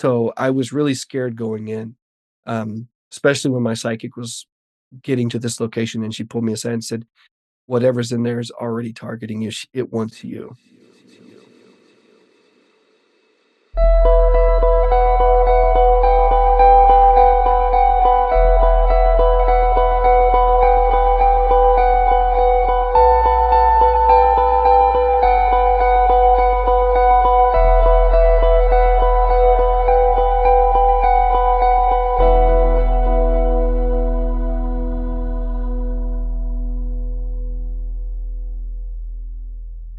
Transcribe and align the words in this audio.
So 0.00 0.32
I 0.34 0.48
was 0.48 0.72
really 0.72 0.94
scared 0.94 1.36
going 1.36 1.68
in, 1.68 1.94
um, 2.46 2.88
especially 3.12 3.50
when 3.50 3.62
my 3.62 3.74
psychic 3.74 4.16
was 4.16 4.46
getting 5.02 5.28
to 5.28 5.38
this 5.38 5.60
location 5.60 6.02
and 6.02 6.14
she 6.14 6.24
pulled 6.24 6.44
me 6.44 6.54
aside 6.54 6.72
and 6.72 6.82
said, 6.82 7.04
Whatever's 7.66 8.10
in 8.10 8.22
there 8.22 8.40
is 8.40 8.50
already 8.50 8.94
targeting 8.94 9.42
you. 9.42 9.50
It 9.74 9.92
wants 9.92 10.24
you. 10.24 10.56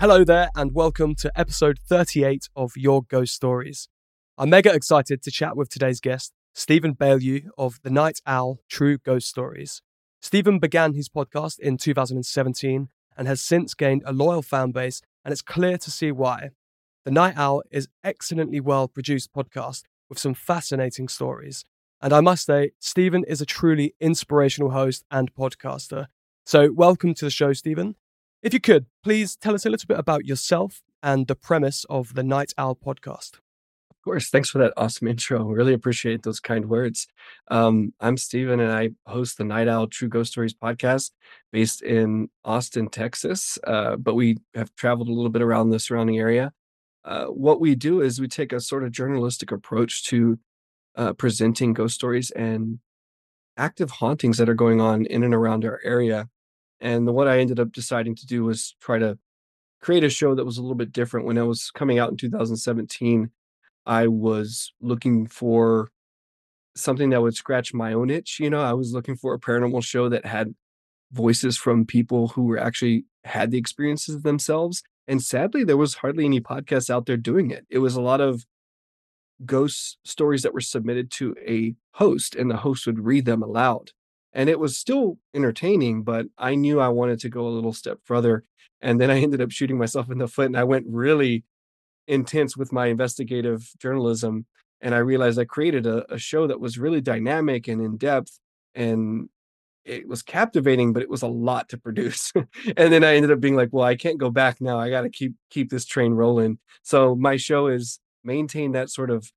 Hello 0.01 0.23
there, 0.23 0.49
and 0.55 0.73
welcome 0.73 1.13
to 1.13 1.31
episode 1.39 1.77
38 1.87 2.49
of 2.55 2.71
Your 2.75 3.03
Ghost 3.03 3.35
Stories. 3.35 3.87
I'm 4.35 4.49
mega 4.49 4.73
excited 4.73 5.21
to 5.21 5.29
chat 5.29 5.55
with 5.55 5.69
today's 5.69 5.99
guest, 5.99 6.33
Stephen 6.55 6.95
Belyeu 6.95 7.49
of 7.55 7.79
The 7.83 7.91
Night 7.91 8.19
Owl 8.25 8.61
True 8.67 8.97
Ghost 8.97 9.27
Stories. 9.27 9.83
Stephen 10.19 10.57
began 10.57 10.95
his 10.95 11.07
podcast 11.07 11.59
in 11.59 11.77
2017 11.77 12.89
and 13.15 13.27
has 13.27 13.43
since 13.43 13.75
gained 13.75 14.01
a 14.03 14.11
loyal 14.11 14.41
fan 14.41 14.71
base, 14.71 15.03
and 15.23 15.31
it's 15.31 15.43
clear 15.43 15.77
to 15.77 15.91
see 15.91 16.11
why. 16.11 16.49
The 17.05 17.11
Night 17.11 17.37
Owl 17.37 17.61
is 17.69 17.87
excellently 18.03 18.59
well 18.59 18.87
produced 18.87 19.31
podcast 19.31 19.83
with 20.09 20.17
some 20.17 20.33
fascinating 20.33 21.09
stories. 21.09 21.63
And 22.01 22.11
I 22.11 22.21
must 22.21 22.47
say, 22.47 22.71
Stephen 22.79 23.23
is 23.25 23.39
a 23.39 23.45
truly 23.45 23.93
inspirational 23.99 24.71
host 24.71 25.05
and 25.11 25.31
podcaster. 25.35 26.07
So, 26.43 26.71
welcome 26.71 27.13
to 27.13 27.25
the 27.25 27.29
show, 27.29 27.53
Stephen. 27.53 27.97
If 28.41 28.55
you 28.55 28.59
could, 28.59 28.87
please 29.03 29.35
tell 29.35 29.53
us 29.53 29.67
a 29.67 29.69
little 29.69 29.85
bit 29.85 29.99
about 29.99 30.25
yourself 30.25 30.81
and 31.03 31.27
the 31.27 31.35
premise 31.35 31.85
of 31.91 32.15
the 32.15 32.23
Night 32.23 32.53
Owl 32.57 32.75
podcast. 32.75 33.35
Of 33.91 34.01
course. 34.03 34.31
Thanks 34.31 34.49
for 34.49 34.57
that 34.57 34.73
awesome 34.75 35.07
intro. 35.09 35.43
Really 35.43 35.75
appreciate 35.75 36.23
those 36.23 36.39
kind 36.39 36.65
words. 36.65 37.05
Um, 37.49 37.93
I'm 37.99 38.17
Stephen 38.17 38.59
and 38.59 38.71
I 38.71 38.89
host 39.05 39.37
the 39.37 39.43
Night 39.43 39.67
Owl 39.67 39.85
True 39.85 40.07
Ghost 40.07 40.31
Stories 40.31 40.55
podcast 40.55 41.11
based 41.51 41.83
in 41.83 42.29
Austin, 42.43 42.89
Texas. 42.89 43.59
Uh, 43.63 43.95
but 43.95 44.15
we 44.15 44.37
have 44.55 44.73
traveled 44.75 45.07
a 45.07 45.13
little 45.13 45.29
bit 45.29 45.43
around 45.43 45.69
the 45.69 45.79
surrounding 45.79 46.17
area. 46.17 46.51
Uh, 47.05 47.25
what 47.25 47.61
we 47.61 47.75
do 47.75 48.01
is 48.01 48.19
we 48.19 48.27
take 48.27 48.51
a 48.51 48.59
sort 48.59 48.83
of 48.83 48.91
journalistic 48.91 49.51
approach 49.51 50.03
to 50.05 50.39
uh, 50.95 51.13
presenting 51.13 51.73
ghost 51.73 51.93
stories 51.93 52.31
and 52.31 52.79
active 53.55 53.91
hauntings 53.91 54.39
that 54.39 54.49
are 54.49 54.55
going 54.55 54.81
on 54.81 55.05
in 55.05 55.23
and 55.23 55.35
around 55.35 55.63
our 55.63 55.79
area 55.83 56.27
and 56.81 57.07
what 57.13 57.27
I 57.27 57.39
ended 57.39 57.59
up 57.59 57.71
deciding 57.71 58.15
to 58.15 58.25
do 58.25 58.43
was 58.43 58.75
try 58.81 58.97
to 58.97 59.17
create 59.81 60.03
a 60.03 60.09
show 60.09 60.35
that 60.35 60.45
was 60.45 60.57
a 60.57 60.61
little 60.61 60.75
bit 60.75 60.91
different. 60.91 61.27
When 61.27 61.37
I 61.37 61.43
was 61.43 61.71
coming 61.71 61.99
out 61.99 62.09
in 62.09 62.17
2017, 62.17 63.29
I 63.85 64.07
was 64.07 64.73
looking 64.81 65.27
for 65.27 65.91
something 66.75 67.11
that 67.11 67.21
would 67.21 67.35
scratch 67.35 67.73
my 67.73 67.93
own 67.93 68.09
itch. 68.09 68.39
You 68.39 68.49
know, 68.49 68.61
I 68.61 68.73
was 68.73 68.93
looking 68.93 69.15
for 69.15 69.33
a 69.33 69.39
paranormal 69.39 69.83
show 69.83 70.09
that 70.09 70.25
had 70.25 70.55
voices 71.11 71.57
from 71.57 71.85
people 71.85 72.29
who 72.29 72.43
were 72.43 72.57
actually 72.57 73.05
had 73.23 73.51
the 73.51 73.57
experiences 73.57 74.21
themselves. 74.23 74.81
And 75.07 75.21
sadly, 75.21 75.63
there 75.63 75.77
was 75.77 75.95
hardly 75.95 76.25
any 76.25 76.41
podcasts 76.41 76.89
out 76.89 77.05
there 77.05 77.17
doing 77.17 77.51
it. 77.51 77.65
It 77.69 77.79
was 77.79 77.95
a 77.95 78.01
lot 78.01 78.21
of 78.21 78.45
ghost 79.45 79.97
stories 80.03 80.43
that 80.43 80.53
were 80.53 80.61
submitted 80.61 81.11
to 81.11 81.35
a 81.45 81.75
host, 81.95 82.35
and 82.35 82.49
the 82.49 82.57
host 82.57 82.85
would 82.85 82.99
read 82.99 83.25
them 83.25 83.43
aloud 83.43 83.91
and 84.33 84.49
it 84.49 84.59
was 84.59 84.77
still 84.77 85.17
entertaining 85.33 86.03
but 86.03 86.25
i 86.37 86.55
knew 86.55 86.79
i 86.79 86.87
wanted 86.87 87.19
to 87.19 87.29
go 87.29 87.47
a 87.47 87.49
little 87.49 87.73
step 87.73 87.99
further 88.03 88.43
and 88.81 88.99
then 88.99 89.11
i 89.11 89.19
ended 89.21 89.41
up 89.41 89.51
shooting 89.51 89.77
myself 89.77 90.09
in 90.09 90.17
the 90.17 90.27
foot 90.27 90.47
and 90.47 90.57
i 90.57 90.63
went 90.63 90.85
really 90.89 91.43
intense 92.07 92.57
with 92.57 92.71
my 92.71 92.87
investigative 92.87 93.69
journalism 93.79 94.45
and 94.81 94.95
i 94.95 94.97
realized 94.97 95.39
i 95.39 95.45
created 95.45 95.85
a, 95.85 96.11
a 96.13 96.17
show 96.17 96.47
that 96.47 96.59
was 96.59 96.77
really 96.77 97.01
dynamic 97.01 97.67
and 97.67 97.81
in 97.81 97.97
depth 97.97 98.39
and 98.75 99.29
it 99.85 100.07
was 100.07 100.21
captivating 100.21 100.93
but 100.93 101.01
it 101.01 101.09
was 101.09 101.23
a 101.23 101.27
lot 101.27 101.67
to 101.69 101.77
produce. 101.77 102.31
And 102.77 102.93
then 102.93 103.03
i 103.03 103.15
ended 103.15 103.31
up 103.31 103.39
being 103.39 103.55
like 103.55 103.69
well 103.71 103.85
i 103.85 103.95
can't 103.95 104.17
go 104.17 104.29
back 104.29 104.61
now 104.61 104.79
i 104.79 104.89
got 104.89 105.01
to 105.01 105.09
keep 105.09 105.33
keep 105.49 105.69
this 105.69 105.85
train 105.85 106.13
rolling. 106.13 106.59
So 106.83 107.15
my 107.15 107.37
show 107.37 107.67
is 107.67 107.99
maintain 108.23 108.73
that 108.73 108.89
sort 108.89 109.09
of 109.09 109.31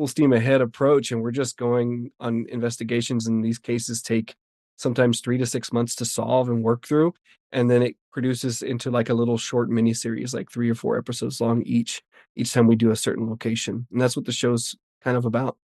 full 0.00 0.08
steam 0.08 0.32
ahead 0.32 0.62
approach 0.62 1.12
and 1.12 1.20
we're 1.20 1.30
just 1.30 1.58
going 1.58 2.10
on 2.20 2.46
investigations 2.48 3.26
and 3.26 3.44
these 3.44 3.58
cases 3.58 4.00
take 4.00 4.34
sometimes 4.76 5.20
three 5.20 5.36
to 5.36 5.44
six 5.44 5.74
months 5.74 5.94
to 5.94 6.06
solve 6.06 6.48
and 6.48 6.64
work 6.64 6.86
through 6.86 7.12
and 7.52 7.70
then 7.70 7.82
it 7.82 7.96
produces 8.10 8.62
into 8.62 8.90
like 8.90 9.10
a 9.10 9.14
little 9.14 9.36
short 9.36 9.68
mini 9.68 9.92
series 9.92 10.32
like 10.32 10.50
three 10.50 10.70
or 10.70 10.74
four 10.74 10.96
episodes 10.96 11.38
long 11.38 11.62
each 11.66 12.00
each 12.34 12.50
time 12.50 12.66
we 12.66 12.76
do 12.76 12.90
a 12.90 12.96
certain 12.96 13.28
location 13.28 13.86
and 13.92 14.00
that's 14.00 14.16
what 14.16 14.24
the 14.24 14.32
show's 14.32 14.74
kind 15.04 15.18
of 15.18 15.26
about. 15.26 15.58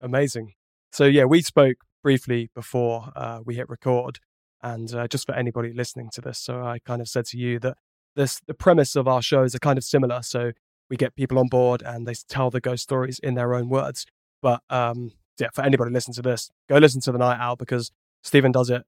Amazing. 0.00 0.52
So 0.92 1.06
yeah 1.06 1.24
we 1.24 1.42
spoke 1.42 1.78
briefly 2.00 2.48
before 2.54 3.10
uh, 3.16 3.40
we 3.44 3.56
hit 3.56 3.68
record 3.68 4.20
and 4.62 4.94
uh, 4.94 5.08
just 5.08 5.26
for 5.26 5.34
anybody 5.34 5.72
listening 5.72 6.10
to 6.12 6.20
this 6.20 6.38
so 6.38 6.62
i 6.62 6.78
kind 6.78 7.00
of 7.00 7.08
said 7.08 7.24
to 7.24 7.36
you 7.36 7.58
that 7.58 7.76
this 8.14 8.40
the 8.46 8.54
premise 8.54 8.94
of 8.94 9.08
our 9.08 9.22
shows 9.22 9.52
are 9.52 9.58
kind 9.58 9.78
of 9.78 9.82
similar 9.82 10.22
so 10.22 10.52
we 10.92 10.96
get 10.98 11.16
people 11.16 11.38
on 11.38 11.48
board 11.48 11.80
and 11.80 12.06
they 12.06 12.12
tell 12.28 12.50
the 12.50 12.60
ghost 12.60 12.82
stories 12.82 13.18
in 13.18 13.32
their 13.32 13.54
own 13.54 13.70
words. 13.70 14.04
But 14.42 14.60
um, 14.68 15.12
yeah, 15.40 15.48
for 15.54 15.64
anybody 15.64 15.90
listening 15.90 16.16
to 16.16 16.22
this, 16.22 16.50
go 16.68 16.76
listen 16.76 17.00
to 17.00 17.12
the 17.12 17.18
Night 17.18 17.38
Owl 17.40 17.56
because 17.56 17.90
Stephen 18.22 18.52
does 18.52 18.68
it 18.68 18.82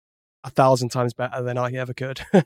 a 0.44 0.50
thousand 0.50 0.90
times 0.90 1.14
better 1.14 1.42
than 1.42 1.56
I 1.56 1.72
ever 1.72 1.94
could. 1.94 2.20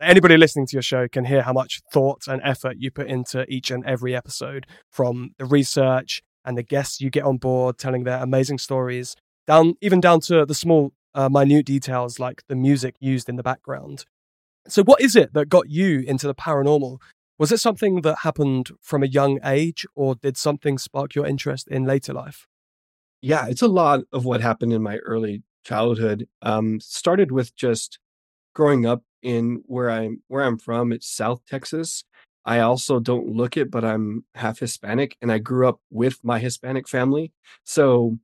anybody 0.00 0.36
listening 0.36 0.66
to 0.66 0.72
your 0.74 0.82
show 0.82 1.06
can 1.06 1.24
hear 1.24 1.42
how 1.42 1.52
much 1.52 1.82
thought 1.92 2.26
and 2.26 2.42
effort 2.42 2.78
you 2.80 2.90
put 2.90 3.06
into 3.06 3.48
each 3.48 3.70
and 3.70 3.86
every 3.86 4.16
episode 4.16 4.66
from 4.90 5.30
the 5.38 5.44
research 5.44 6.20
and 6.44 6.58
the 6.58 6.62
guests 6.64 7.00
you 7.00 7.10
get 7.10 7.22
on 7.22 7.36
board 7.36 7.78
telling 7.78 8.02
their 8.02 8.20
amazing 8.20 8.58
stories 8.58 9.14
down 9.46 9.74
even 9.80 10.00
down 10.00 10.18
to 10.20 10.44
the 10.44 10.54
small 10.54 10.92
uh, 11.14 11.28
minute 11.28 11.66
details 11.66 12.18
like 12.18 12.42
the 12.48 12.56
music 12.56 12.96
used 12.98 13.28
in 13.28 13.36
the 13.36 13.42
background 13.42 14.04
so 14.66 14.82
what 14.82 15.00
is 15.00 15.14
it 15.14 15.32
that 15.34 15.48
got 15.48 15.68
you 15.68 16.00
into 16.00 16.26
the 16.26 16.34
paranormal 16.34 16.98
was 17.40 17.50
it 17.50 17.58
something 17.58 18.02
that 18.02 18.18
happened 18.18 18.68
from 18.82 19.02
a 19.02 19.06
young 19.06 19.40
age, 19.42 19.86
or 19.94 20.14
did 20.14 20.36
something 20.36 20.76
spark 20.76 21.14
your 21.14 21.24
interest 21.24 21.66
in 21.68 21.84
later 21.84 22.12
life? 22.12 22.46
Yeah, 23.22 23.46
it's 23.48 23.62
a 23.62 23.66
lot 23.66 24.00
of 24.12 24.26
what 24.26 24.42
happened 24.42 24.74
in 24.74 24.82
my 24.82 24.98
early 24.98 25.42
childhood. 25.64 26.28
Um, 26.42 26.80
started 26.80 27.32
with 27.32 27.56
just 27.56 27.98
growing 28.54 28.84
up 28.84 29.04
in 29.22 29.62
where 29.64 29.90
I'm 29.90 30.22
where 30.28 30.44
I'm 30.44 30.58
from. 30.58 30.92
It's 30.92 31.08
South 31.08 31.40
Texas. 31.46 32.04
I 32.44 32.60
also 32.60 33.00
don't 33.00 33.34
look 33.34 33.56
it, 33.56 33.70
but 33.70 33.86
I'm 33.86 34.26
half 34.34 34.58
Hispanic, 34.58 35.16
and 35.22 35.32
I 35.32 35.38
grew 35.38 35.66
up 35.66 35.80
with 35.90 36.18
my 36.22 36.40
Hispanic 36.40 36.86
family. 36.86 37.32
So 37.64 38.18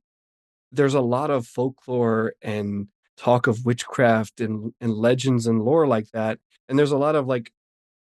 there's 0.71 0.93
a 0.93 1.01
lot 1.01 1.31
of 1.31 1.47
folklore 1.47 2.33
and 2.43 2.89
talk 3.17 3.47
of 3.47 3.65
witchcraft 3.65 4.41
and 4.41 4.73
and 4.79 4.93
legends 4.93 5.47
and 5.47 5.63
lore 5.63 5.87
like 5.87 6.11
that. 6.11 6.37
And 6.69 6.77
there's 6.77 6.91
a 6.91 6.97
lot 6.97 7.15
of 7.15 7.25
like 7.25 7.51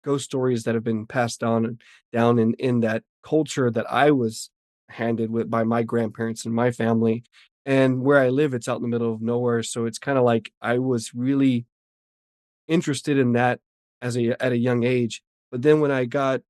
ghost 0.05 0.25
stories 0.25 0.65
that 0.65 0.75
have 0.75 0.85
been 0.85 1.07
passed 1.07 1.41
down 1.41 1.79
down 2.13 2.39
in 2.39 2.55
in 2.55 2.81
that 2.81 3.03
culture 3.23 3.71
that 3.71 3.91
I 3.91 4.11
was 4.11 4.51
handed 4.89 5.31
with 5.31 5.51
by 5.51 5.65
my 5.65 5.83
grandparents 5.83 6.45
and 6.45 6.55
my 6.55 6.71
family. 6.71 7.25
And 7.67 8.03
where 8.03 8.19
I 8.19 8.31
live, 8.31 8.55
it's 8.55 8.69
out 8.69 8.77
in 8.77 8.83
the 8.83 8.89
middle 8.89 9.13
of 9.13 9.21
nowhere, 9.21 9.63
so 9.63 9.85
it's 9.85 9.99
kind 9.99 10.17
of 10.17 10.25
like 10.25 10.53
I 10.63 10.79
was 10.79 11.15
really 11.15 11.67
interested 12.67 13.19
in 13.19 13.33
that 13.33 13.61
as 14.01 14.17
a 14.17 14.43
at 14.43 14.53
a 14.53 14.59
young 14.59 14.85
age. 14.85 15.23
But 15.51 15.63
then 15.63 15.81
when 15.81 15.91
I 15.91 16.05
got 16.05 16.41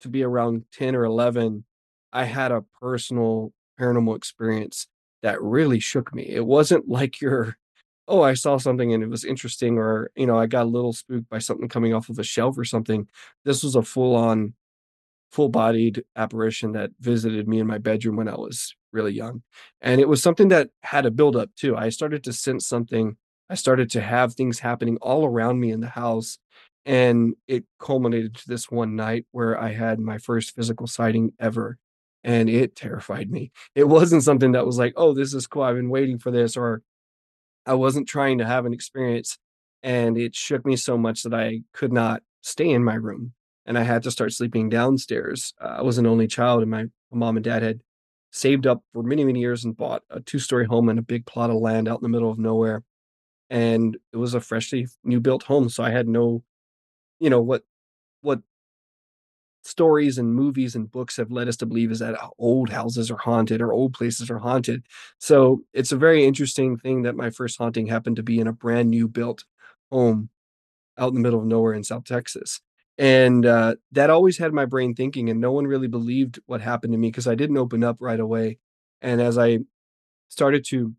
to 0.00 0.08
be 0.08 0.22
around 0.22 0.64
10 0.72 0.96
or 0.96 1.04
11, 1.04 1.64
I 2.12 2.24
had 2.24 2.52
a 2.52 2.64
personal 2.80 3.52
paranormal 3.78 4.16
experience 4.16 4.88
that 5.22 5.40
really 5.42 5.80
shook 5.80 6.14
me. 6.14 6.26
It 6.28 6.46
wasn't 6.46 6.88
like 6.88 7.20
your 7.22 7.56
oh, 8.10 8.22
I 8.22 8.34
saw 8.34 8.58
something 8.58 8.92
and 8.92 9.02
it 9.02 9.08
was 9.08 9.24
interesting, 9.24 9.78
or, 9.78 10.10
you 10.16 10.26
know, 10.26 10.38
I 10.38 10.46
got 10.46 10.64
a 10.64 10.68
little 10.68 10.92
spooked 10.92 11.28
by 11.30 11.38
something 11.38 11.68
coming 11.68 11.94
off 11.94 12.08
of 12.08 12.18
a 12.18 12.24
shelf 12.24 12.58
or 12.58 12.64
something. 12.64 13.08
This 13.44 13.62
was 13.62 13.76
a 13.76 13.82
full 13.82 14.16
on, 14.16 14.54
full 15.32 15.48
bodied 15.48 16.02
apparition 16.16 16.72
that 16.72 16.90
visited 17.00 17.48
me 17.48 17.60
in 17.60 17.66
my 17.66 17.78
bedroom 17.78 18.16
when 18.16 18.28
I 18.28 18.34
was 18.34 18.74
really 18.92 19.12
young. 19.12 19.42
And 19.80 20.00
it 20.00 20.08
was 20.08 20.22
something 20.22 20.48
that 20.48 20.70
had 20.82 21.06
a 21.06 21.10
build 21.10 21.36
up 21.36 21.50
too. 21.54 21.76
I 21.76 21.90
started 21.90 22.24
to 22.24 22.32
sense 22.32 22.66
something. 22.66 23.16
I 23.48 23.54
started 23.54 23.90
to 23.92 24.00
have 24.00 24.34
things 24.34 24.58
happening 24.58 24.98
all 25.00 25.24
around 25.24 25.60
me 25.60 25.70
in 25.70 25.80
the 25.80 25.88
house. 25.88 26.38
And 26.84 27.34
it 27.46 27.64
culminated 27.78 28.34
to 28.36 28.48
this 28.48 28.70
one 28.70 28.96
night 28.96 29.26
where 29.30 29.60
I 29.60 29.72
had 29.72 30.00
my 30.00 30.18
first 30.18 30.54
physical 30.56 30.86
sighting 30.86 31.32
ever. 31.38 31.78
And 32.24 32.50
it 32.50 32.74
terrified 32.74 33.30
me. 33.30 33.52
It 33.74 33.88
wasn't 33.88 34.24
something 34.24 34.52
that 34.52 34.66
was 34.66 34.78
like, 34.78 34.94
oh, 34.96 35.14
this 35.14 35.32
is 35.32 35.46
cool. 35.46 35.62
I've 35.62 35.76
been 35.76 35.90
waiting 35.90 36.18
for 36.18 36.30
this, 36.30 36.56
or 36.56 36.82
I 37.66 37.74
wasn't 37.74 38.08
trying 38.08 38.38
to 38.38 38.46
have 38.46 38.66
an 38.66 38.72
experience. 38.72 39.38
And 39.82 40.18
it 40.18 40.34
shook 40.34 40.66
me 40.66 40.76
so 40.76 40.98
much 40.98 41.22
that 41.22 41.34
I 41.34 41.62
could 41.72 41.92
not 41.92 42.22
stay 42.42 42.68
in 42.68 42.84
my 42.84 42.94
room. 42.94 43.32
And 43.64 43.78
I 43.78 43.82
had 43.82 44.02
to 44.02 44.10
start 44.10 44.32
sleeping 44.32 44.68
downstairs. 44.68 45.54
Uh, 45.60 45.76
I 45.78 45.82
was 45.82 45.98
an 45.98 46.06
only 46.06 46.26
child, 46.26 46.62
and 46.62 46.70
my 46.70 46.86
mom 47.12 47.36
and 47.36 47.44
dad 47.44 47.62
had 47.62 47.80
saved 48.32 48.66
up 48.66 48.82
for 48.92 49.02
many, 49.02 49.24
many 49.24 49.40
years 49.40 49.64
and 49.64 49.76
bought 49.76 50.02
a 50.10 50.20
two 50.20 50.38
story 50.38 50.66
home 50.66 50.88
and 50.88 50.98
a 50.98 51.02
big 51.02 51.26
plot 51.26 51.50
of 51.50 51.56
land 51.56 51.88
out 51.88 52.00
in 52.00 52.02
the 52.02 52.08
middle 52.08 52.30
of 52.30 52.38
nowhere. 52.38 52.82
And 53.48 53.96
it 54.12 54.16
was 54.16 54.34
a 54.34 54.40
freshly 54.40 54.86
new 55.02 55.20
built 55.20 55.44
home. 55.44 55.68
So 55.68 55.82
I 55.82 55.90
had 55.90 56.08
no, 56.08 56.42
you 57.18 57.30
know, 57.30 57.40
what, 57.40 57.62
what 58.20 58.40
stories 59.62 60.18
and 60.18 60.34
movies 60.34 60.74
and 60.74 60.90
books 60.90 61.16
have 61.16 61.30
led 61.30 61.48
us 61.48 61.56
to 61.58 61.66
believe 61.66 61.90
is 61.90 61.98
that 61.98 62.18
old 62.38 62.70
houses 62.70 63.10
are 63.10 63.16
haunted 63.16 63.60
or 63.60 63.72
old 63.72 63.92
places 63.92 64.30
are 64.30 64.38
haunted. 64.38 64.84
So 65.18 65.62
it's 65.72 65.92
a 65.92 65.96
very 65.96 66.24
interesting 66.24 66.76
thing 66.76 67.02
that 67.02 67.16
my 67.16 67.30
first 67.30 67.58
haunting 67.58 67.86
happened 67.86 68.16
to 68.16 68.22
be 68.22 68.38
in 68.38 68.46
a 68.46 68.52
brand 68.52 68.90
new 68.90 69.08
built 69.08 69.44
home 69.90 70.30
out 70.98 71.08
in 71.08 71.14
the 71.14 71.20
middle 71.20 71.40
of 71.40 71.46
nowhere 71.46 71.74
in 71.74 71.84
South 71.84 72.04
Texas. 72.04 72.60
And 72.98 73.46
uh, 73.46 73.76
that 73.92 74.10
always 74.10 74.36
had 74.36 74.52
my 74.52 74.66
brain 74.66 74.94
thinking, 74.94 75.30
and 75.30 75.40
no 75.40 75.52
one 75.52 75.66
really 75.66 75.88
believed 75.88 76.38
what 76.46 76.60
happened 76.60 76.92
to 76.92 76.98
me 76.98 77.08
because 77.08 77.26
I 77.26 77.34
didn't 77.34 77.56
open 77.56 77.82
up 77.82 77.96
right 78.00 78.20
away. 78.20 78.58
And 79.00 79.22
as 79.22 79.38
I 79.38 79.60
started 80.28 80.64
to 80.66 80.94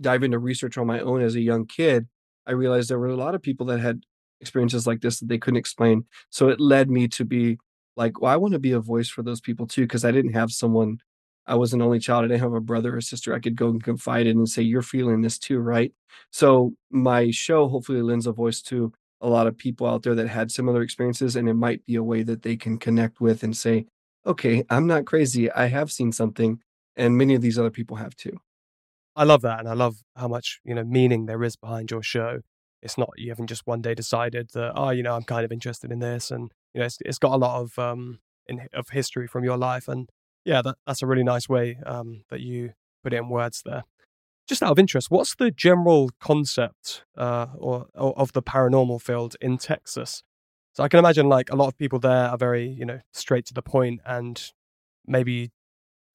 dive 0.00 0.22
into 0.22 0.38
research 0.38 0.78
on 0.78 0.86
my 0.86 1.00
own 1.00 1.20
as 1.20 1.34
a 1.34 1.40
young 1.40 1.66
kid, 1.66 2.08
I 2.46 2.52
realized 2.52 2.88
there 2.88 2.98
were 2.98 3.08
a 3.08 3.16
lot 3.16 3.34
of 3.34 3.42
people 3.42 3.66
that 3.66 3.80
had 3.80 4.04
experiences 4.40 4.86
like 4.86 5.00
this 5.00 5.20
that 5.20 5.28
they 5.28 5.38
couldn't 5.38 5.58
explain. 5.58 6.04
So 6.30 6.48
it 6.48 6.60
led 6.60 6.90
me 6.90 7.08
to 7.08 7.24
be 7.24 7.58
like, 7.96 8.20
well, 8.20 8.32
I 8.32 8.36
want 8.36 8.52
to 8.52 8.58
be 8.58 8.72
a 8.72 8.80
voice 8.80 9.08
for 9.08 9.22
those 9.22 9.40
people 9.40 9.66
too, 9.66 9.82
because 9.82 10.04
I 10.04 10.10
didn't 10.10 10.34
have 10.34 10.50
someone, 10.50 10.98
I 11.46 11.54
was 11.54 11.72
an 11.72 11.82
only 11.82 11.98
child. 11.98 12.24
I 12.24 12.28
didn't 12.28 12.40
have 12.40 12.52
a 12.52 12.60
brother 12.60 12.96
or 12.96 13.00
sister 13.00 13.34
I 13.34 13.40
could 13.40 13.56
go 13.56 13.68
and 13.68 13.82
confide 13.82 14.26
in 14.26 14.38
and 14.38 14.48
say, 14.48 14.62
you're 14.62 14.82
feeling 14.82 15.20
this 15.20 15.38
too, 15.38 15.58
right? 15.58 15.92
So 16.30 16.74
my 16.90 17.30
show 17.30 17.68
hopefully 17.68 18.02
lends 18.02 18.26
a 18.26 18.32
voice 18.32 18.62
to 18.62 18.92
a 19.20 19.28
lot 19.28 19.46
of 19.46 19.56
people 19.56 19.86
out 19.86 20.02
there 20.02 20.14
that 20.14 20.28
had 20.28 20.50
similar 20.50 20.82
experiences, 20.82 21.36
and 21.36 21.48
it 21.48 21.54
might 21.54 21.84
be 21.86 21.94
a 21.94 22.02
way 22.02 22.22
that 22.22 22.42
they 22.42 22.56
can 22.56 22.78
connect 22.78 23.20
with 23.20 23.42
and 23.42 23.56
say, 23.56 23.86
okay, 24.26 24.64
I'm 24.68 24.86
not 24.86 25.06
crazy. 25.06 25.50
I 25.50 25.66
have 25.66 25.90
seen 25.90 26.12
something, 26.12 26.60
and 26.96 27.16
many 27.16 27.34
of 27.34 27.42
these 27.42 27.58
other 27.58 27.70
people 27.70 27.96
have 27.96 28.14
too. 28.16 28.38
I 29.16 29.24
love 29.24 29.42
that, 29.42 29.60
and 29.60 29.68
I 29.68 29.74
love 29.74 29.96
how 30.16 30.28
much 30.28 30.60
you 30.64 30.74
know 30.74 30.84
meaning 30.84 31.26
there 31.26 31.42
is 31.44 31.56
behind 31.56 31.90
your 31.90 32.02
show. 32.02 32.40
It's 32.82 32.98
not 32.98 33.10
you 33.16 33.30
haven't 33.30 33.46
just 33.46 33.66
one 33.66 33.80
day 33.80 33.94
decided 33.94 34.50
that 34.54 34.72
oh 34.74 34.90
you 34.90 35.02
know 35.02 35.14
I'm 35.14 35.22
kind 35.22 35.44
of 35.44 35.52
interested 35.52 35.90
in 35.92 36.00
this, 36.00 36.30
and 36.30 36.52
you 36.74 36.80
know 36.80 36.86
it's, 36.86 36.98
it's 37.04 37.18
got 37.18 37.32
a 37.32 37.36
lot 37.36 37.60
of 37.60 37.78
um 37.78 38.20
in, 38.46 38.68
of 38.74 38.90
history 38.90 39.26
from 39.26 39.44
your 39.44 39.56
life, 39.56 39.88
and 39.88 40.08
yeah, 40.44 40.60
that, 40.62 40.76
that's 40.86 41.02
a 41.02 41.06
really 41.06 41.24
nice 41.24 41.48
way 41.48 41.78
um 41.86 42.24
that 42.30 42.40
you 42.40 42.72
put 43.02 43.12
it 43.12 43.16
in 43.16 43.28
words 43.28 43.62
there. 43.64 43.84
Just 44.46 44.62
out 44.62 44.72
of 44.72 44.78
interest, 44.78 45.10
what's 45.10 45.34
the 45.36 45.50
general 45.50 46.10
concept 46.20 47.04
uh, 47.16 47.46
or, 47.56 47.86
or 47.94 48.18
of 48.18 48.32
the 48.34 48.42
paranormal 48.42 49.00
field 49.00 49.36
in 49.40 49.56
Texas? 49.56 50.22
So 50.74 50.82
I 50.82 50.88
can 50.88 50.98
imagine 50.98 51.30
like 51.30 51.50
a 51.50 51.56
lot 51.56 51.68
of 51.68 51.78
people 51.78 51.98
there 51.98 52.28
are 52.28 52.36
very 52.36 52.66
you 52.66 52.84
know 52.84 53.00
straight 53.12 53.46
to 53.46 53.54
the 53.54 53.62
point 53.62 54.00
and 54.04 54.42
maybe 55.06 55.50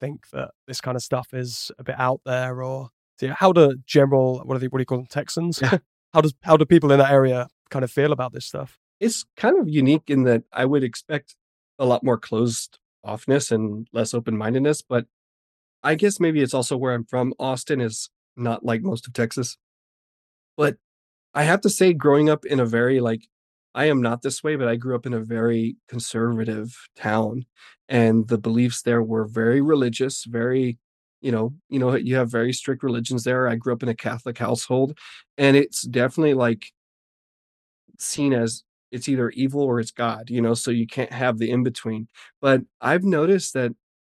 think 0.00 0.30
that 0.30 0.52
this 0.66 0.80
kind 0.80 0.96
of 0.96 1.02
stuff 1.02 1.28
is 1.32 1.70
a 1.78 1.84
bit 1.84 1.96
out 1.98 2.20
there 2.24 2.62
or 2.62 2.90
yeah, 3.20 3.34
how 3.36 3.52
do 3.52 3.76
general 3.86 4.42
what 4.44 4.54
do 4.54 4.58
they 4.60 4.68
what 4.68 4.78
do 4.78 4.82
you 4.82 4.86
call 4.86 4.98
them 4.98 5.06
Texans? 5.06 5.60
Yeah. 5.60 5.78
how 6.14 6.20
does 6.20 6.34
how 6.42 6.56
do 6.56 6.64
people 6.64 6.92
in 6.92 6.98
that 6.98 7.10
area 7.10 7.48
kind 7.70 7.84
of 7.84 7.90
feel 7.90 8.12
about 8.12 8.32
this 8.32 8.46
stuff? 8.46 8.78
It's 9.00 9.24
kind 9.36 9.58
of 9.58 9.68
unique 9.68 10.08
in 10.08 10.24
that 10.24 10.44
I 10.52 10.66
would 10.66 10.84
expect 10.84 11.34
a 11.78 11.86
lot 11.86 12.04
more 12.04 12.18
closed 12.18 12.78
offness 13.04 13.50
and 13.50 13.88
less 13.92 14.12
open 14.12 14.36
mindedness, 14.36 14.82
but 14.82 15.06
I 15.82 15.94
guess 15.94 16.20
maybe 16.20 16.42
it's 16.42 16.54
also 16.54 16.76
where 16.76 16.94
I'm 16.94 17.04
from. 17.04 17.34
Austin 17.38 17.80
is 17.80 18.10
not 18.36 18.64
like 18.64 18.82
most 18.82 19.06
of 19.06 19.14
Texas. 19.14 19.56
But 20.56 20.76
I 21.34 21.44
have 21.44 21.60
to 21.62 21.70
say, 21.70 21.92
growing 21.94 22.30
up 22.30 22.44
in 22.44 22.60
a 22.60 22.66
very 22.66 23.00
like 23.00 23.28
I 23.74 23.86
am 23.86 24.02
not 24.02 24.22
this 24.22 24.42
way, 24.44 24.56
but 24.56 24.68
I 24.68 24.76
grew 24.76 24.96
up 24.96 25.06
in 25.06 25.14
a 25.14 25.20
very 25.20 25.76
conservative 25.88 26.76
town, 26.96 27.46
and 27.88 28.28
the 28.28 28.38
beliefs 28.38 28.82
there 28.82 29.02
were 29.02 29.26
very 29.26 29.60
religious, 29.60 30.24
very, 30.24 30.78
you 31.20 31.32
know, 31.32 31.54
you 31.68 31.78
know, 31.78 31.94
you 31.96 32.16
have 32.16 32.30
very 32.30 32.52
strict 32.52 32.82
religions 32.82 33.24
there. 33.24 33.48
I 33.48 33.56
grew 33.56 33.72
up 33.72 33.82
in 33.82 33.88
a 33.88 33.94
Catholic 33.94 34.38
household, 34.38 34.98
and 35.38 35.56
it's 35.56 35.82
definitely 35.82 36.34
like 36.34 36.72
seen 37.98 38.32
as 38.32 38.64
it's 38.90 39.08
either 39.08 39.30
evil 39.30 39.62
or 39.62 39.80
it's 39.80 39.90
God, 39.90 40.30
you 40.30 40.40
know, 40.40 40.54
so 40.54 40.70
you 40.70 40.86
can't 40.86 41.12
have 41.12 41.38
the 41.38 41.50
in 41.50 41.62
between. 41.62 42.08
But 42.40 42.62
I've 42.80 43.04
noticed 43.04 43.54
that 43.54 43.72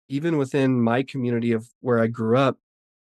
even 0.08 0.38
within 0.38 0.82
my 0.82 1.02
community 1.02 1.52
of 1.52 1.68
where 1.80 2.00
I 2.00 2.08
grew 2.08 2.36
up, 2.36 2.58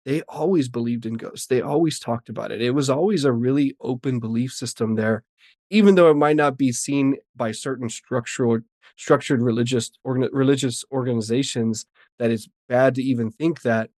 they 0.05 0.23
always 0.23 0.69
believed 0.69 1.07
in 1.07 1.15
ghosts. 1.15 1.47
They 1.47 1.61
always 1.61 1.99
talked 1.99 2.29
about 2.29 2.53
it. 2.53 2.63
It 2.63 2.71
was 2.71 2.89
always 2.89 3.25
a 3.25 3.33
really 3.33 3.77
open 3.81 4.19
belief 4.19 4.53
system 4.53 4.95
there, 4.95 5.25
even 5.71 5.95
though 5.95 6.11
it 6.11 6.15
might 6.17 6.37
not 6.37 6.57
be 6.57 6.73
seen 6.73 7.17
by 7.37 7.53
certain 7.53 7.89
structural 7.89 8.61
structured 8.97 9.41
religious 9.41 9.91
religious 10.05 10.85
organizations 10.93 11.87
that 12.19 12.31
it's 12.31 12.49
bad 12.69 12.95
to 12.95 13.03
even 13.03 13.31
think 13.31 13.63
that 13.63 13.91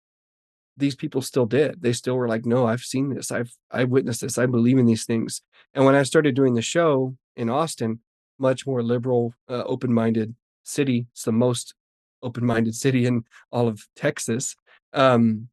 these 0.77 0.95
people 0.95 1.23
still 1.23 1.47
did. 1.47 1.83
They 1.83 1.93
still 1.93 2.17
were 2.17 2.29
like, 2.29 2.47
no, 2.47 2.67
I've 2.67 2.83
seen 2.83 3.15
this. 3.15 3.31
I've 3.31 3.53
I've 3.71 3.91
witnessed 3.91 4.23
this. 4.23 4.39
I 4.39 4.47
believe 4.47 4.79
in 4.79 4.87
these 4.87 5.05
things. 5.05 5.43
And 5.75 5.85
when 5.85 5.95
I 5.95 6.03
started 6.03 6.35
doing 6.35 6.55
the 6.55 6.63
show 6.63 7.17
in 7.37 7.51
Austin, 7.51 8.01
much 8.39 8.67
more 8.67 8.83
liberal, 8.83 9.35
uh, 9.49 9.63
open-minded 9.65 10.35
city. 10.63 11.07
It's 11.13 11.25
the 11.25 11.33
most 11.33 11.75
open-minded 12.23 12.75
city 12.75 13.07
in 13.07 13.25
all 13.51 13.69
of 13.69 13.87
Texas. 13.97 14.57
Um, 14.93 15.49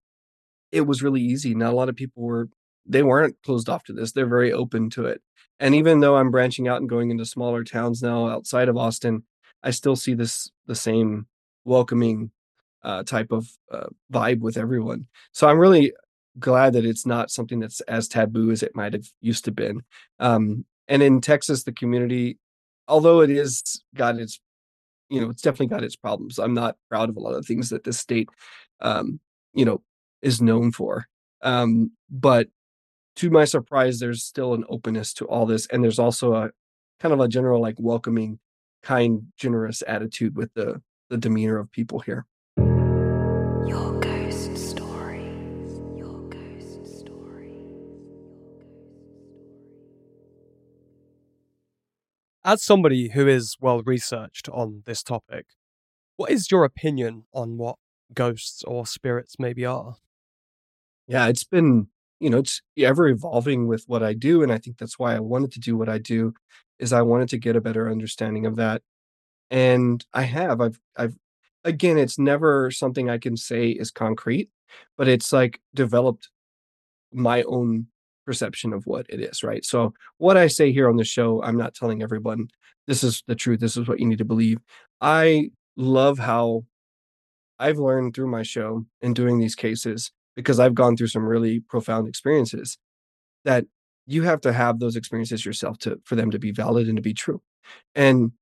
it 0.72 0.82
was 0.82 1.02
really 1.04 1.22
easy. 1.22 1.56
Not 1.56 1.74
a 1.74 1.76
lot 1.76 1.90
of 1.90 1.96
people 1.96 2.24
were 2.24 2.50
they 2.86 3.04
weren't 3.04 3.36
closed 3.44 3.70
off 3.70 3.84
to 3.84 3.94
this. 3.94 4.12
They're 4.12 4.26
very 4.26 4.52
open 4.52 4.90
to 4.92 5.06
it. 5.06 5.22
And 5.60 5.76
even 5.76 6.00
though 6.00 6.18
I'm 6.18 6.32
branching 6.32 6.68
out 6.68 6.80
and 6.80 6.90
going 6.90 7.12
into 7.12 7.26
smaller 7.26 7.64
towns 7.64 8.02
now 8.02 8.28
outside 8.28 8.70
of 8.70 8.78
Austin, 8.78 9.24
I 9.62 9.72
still 9.72 9.96
see 9.96 10.14
this 10.14 10.50
the 10.66 10.76
same 10.76 11.28
welcoming 11.66 12.32
uh, 12.82 13.04
type 13.04 13.32
of 13.32 13.48
uh, 13.72 13.88
vibe 14.12 14.40
with 14.40 14.58
everyone. 14.58 15.08
So 15.34 15.48
I'm 15.48 15.60
really 15.60 15.94
glad 16.40 16.74
that 16.74 16.86
it's 16.86 17.06
not 17.06 17.30
something 17.30 17.60
that's 17.60 17.82
as 17.82 18.08
taboo 18.08 18.52
as 18.52 18.64
it 18.64 18.76
might 18.76 18.94
have 18.94 19.08
used 19.22 19.46
to 19.46 19.52
been. 19.52 19.82
Um, 20.20 20.66
and 20.90 21.04
in 21.04 21.22
Texas, 21.22 21.64
the 21.64 21.72
community, 21.72 22.38
although 22.88 23.22
it 23.22 23.30
is 23.30 23.82
got 23.96 24.18
its, 24.18 24.40
you 25.10 25.22
know, 25.22 25.30
it's 25.30 25.44
definitely 25.44 25.68
got 25.68 25.84
its 25.84 25.96
problems. 25.96 26.40
I'm 26.40 26.56
not 26.56 26.76
proud 26.90 27.10
of 27.10 27.16
a 27.16 27.20
lot 27.20 27.36
of 27.36 27.46
things 27.46 27.70
that 27.70 27.84
this 27.84 28.00
state, 28.00 28.28
um, 28.82 29.20
you 29.54 29.64
know, 29.64 29.82
is 30.22 30.42
known 30.42 30.72
for. 30.72 31.06
Um, 31.42 31.92
but 32.10 32.48
to 33.18 33.30
my 33.30 33.46
surprise, 33.46 34.00
there's 34.00 34.24
still 34.24 34.54
an 34.56 34.66
openness 34.68 35.14
to 35.16 35.26
all 35.26 35.46
this, 35.46 35.68
and 35.68 35.84
there's 35.84 36.00
also 36.00 36.34
a 36.34 36.50
kind 37.00 37.14
of 37.14 37.20
a 37.20 37.28
general 37.28 37.62
like 37.62 37.76
welcoming, 37.78 38.40
kind, 38.82 39.28
generous 39.38 39.84
attitude 39.88 40.36
with 40.36 40.54
the 40.56 40.82
the 41.10 41.18
demeanor 41.18 41.58
of 41.58 41.72
people 41.72 42.00
here. 42.00 42.26
As 52.50 52.64
somebody 52.64 53.10
who 53.10 53.28
is 53.28 53.58
well 53.62 53.84
researched 53.84 54.50
on 54.50 54.82
this 54.88 55.04
topic, 55.04 55.46
what 56.18 56.32
is 56.32 56.50
your 56.50 56.64
opinion 56.64 57.26
on 57.32 57.58
what 57.58 57.76
ghosts 58.12 58.64
or 58.64 58.88
spirits 58.88 59.36
maybe 59.38 59.68
are? 59.68 59.98
Yeah, 61.06 61.28
it's 61.28 61.44
been, 61.44 61.90
you 62.20 62.32
know, 62.32 62.40
it's 62.40 62.64
ever 62.76 63.08
evolving 63.08 63.68
with 63.68 63.84
what 63.86 64.02
I 64.02 64.14
do. 64.14 64.42
And 64.42 64.52
I 64.52 64.58
think 64.58 64.80
that's 64.80 64.98
why 64.98 65.16
I 65.16 65.20
wanted 65.20 65.52
to 65.52 65.60
do 65.60 65.78
what 65.78 65.90
I 65.90 66.00
do 66.00 66.34
is 66.80 66.92
I 66.92 67.04
wanted 67.04 67.30
to 67.30 67.38
get 67.38 67.56
a 67.56 67.62
better 67.62 67.88
understanding 67.88 68.48
of 68.48 68.56
that. 68.56 68.82
And 69.52 70.04
I 70.16 70.24
have. 70.24 70.60
I've 70.60 70.80
I've 70.98 71.16
again, 71.64 72.00
it's 72.00 72.18
never 72.18 72.72
something 72.72 73.12
I 73.12 73.20
can 73.20 73.38
say 73.38 73.70
is 73.70 73.92
concrete, 73.92 74.50
but 74.98 75.08
it's 75.08 75.32
like 75.32 75.62
developed 75.76 76.30
my 77.14 77.44
own 77.44 77.90
perception 78.30 78.74
of 78.74 78.86
what 78.86 79.08
it 79.10 79.20
is, 79.20 79.42
right? 79.42 79.66
So 79.66 79.92
what 80.20 80.38
I 80.38 80.46
say 80.46 80.72
here 80.72 80.88
on 80.88 80.98
the 80.98 81.04
show, 81.04 81.42
I'm 81.42 81.58
not 81.58 81.74
telling 81.74 82.04
everyone 82.04 82.50
this 82.86 83.04
is 83.04 83.24
the 83.26 83.34
truth, 83.34 83.60
this 83.60 83.76
is 83.76 83.88
what 83.88 84.00
you 84.00 84.06
need 84.06 84.20
to 84.20 84.24
believe. 84.24 84.60
I 85.02 85.50
love 85.76 86.20
how 86.20 86.66
I've 87.58 87.80
learned 87.80 88.14
through 88.14 88.28
my 88.28 88.44
show 88.44 88.86
and 89.02 89.16
doing 89.16 89.40
these 89.40 89.56
cases 89.56 90.12
because 90.36 90.60
I've 90.60 90.76
gone 90.76 90.96
through 90.96 91.08
some 91.08 91.26
really 91.26 91.62
profound 91.62 92.08
experiences 92.08 92.78
that 93.46 93.66
you 94.06 94.22
have 94.22 94.42
to 94.42 94.54
have 94.54 94.78
those 94.78 94.96
experiences 94.96 95.44
yourself 95.44 95.80
to 95.80 96.00
for 96.04 96.16
them 96.16 96.30
to 96.30 96.38
be 96.38 96.52
valid 96.52 96.88
and 96.88 96.98
to 96.98 97.02
be 97.02 97.16
true. 97.16 97.42
And 97.96 98.34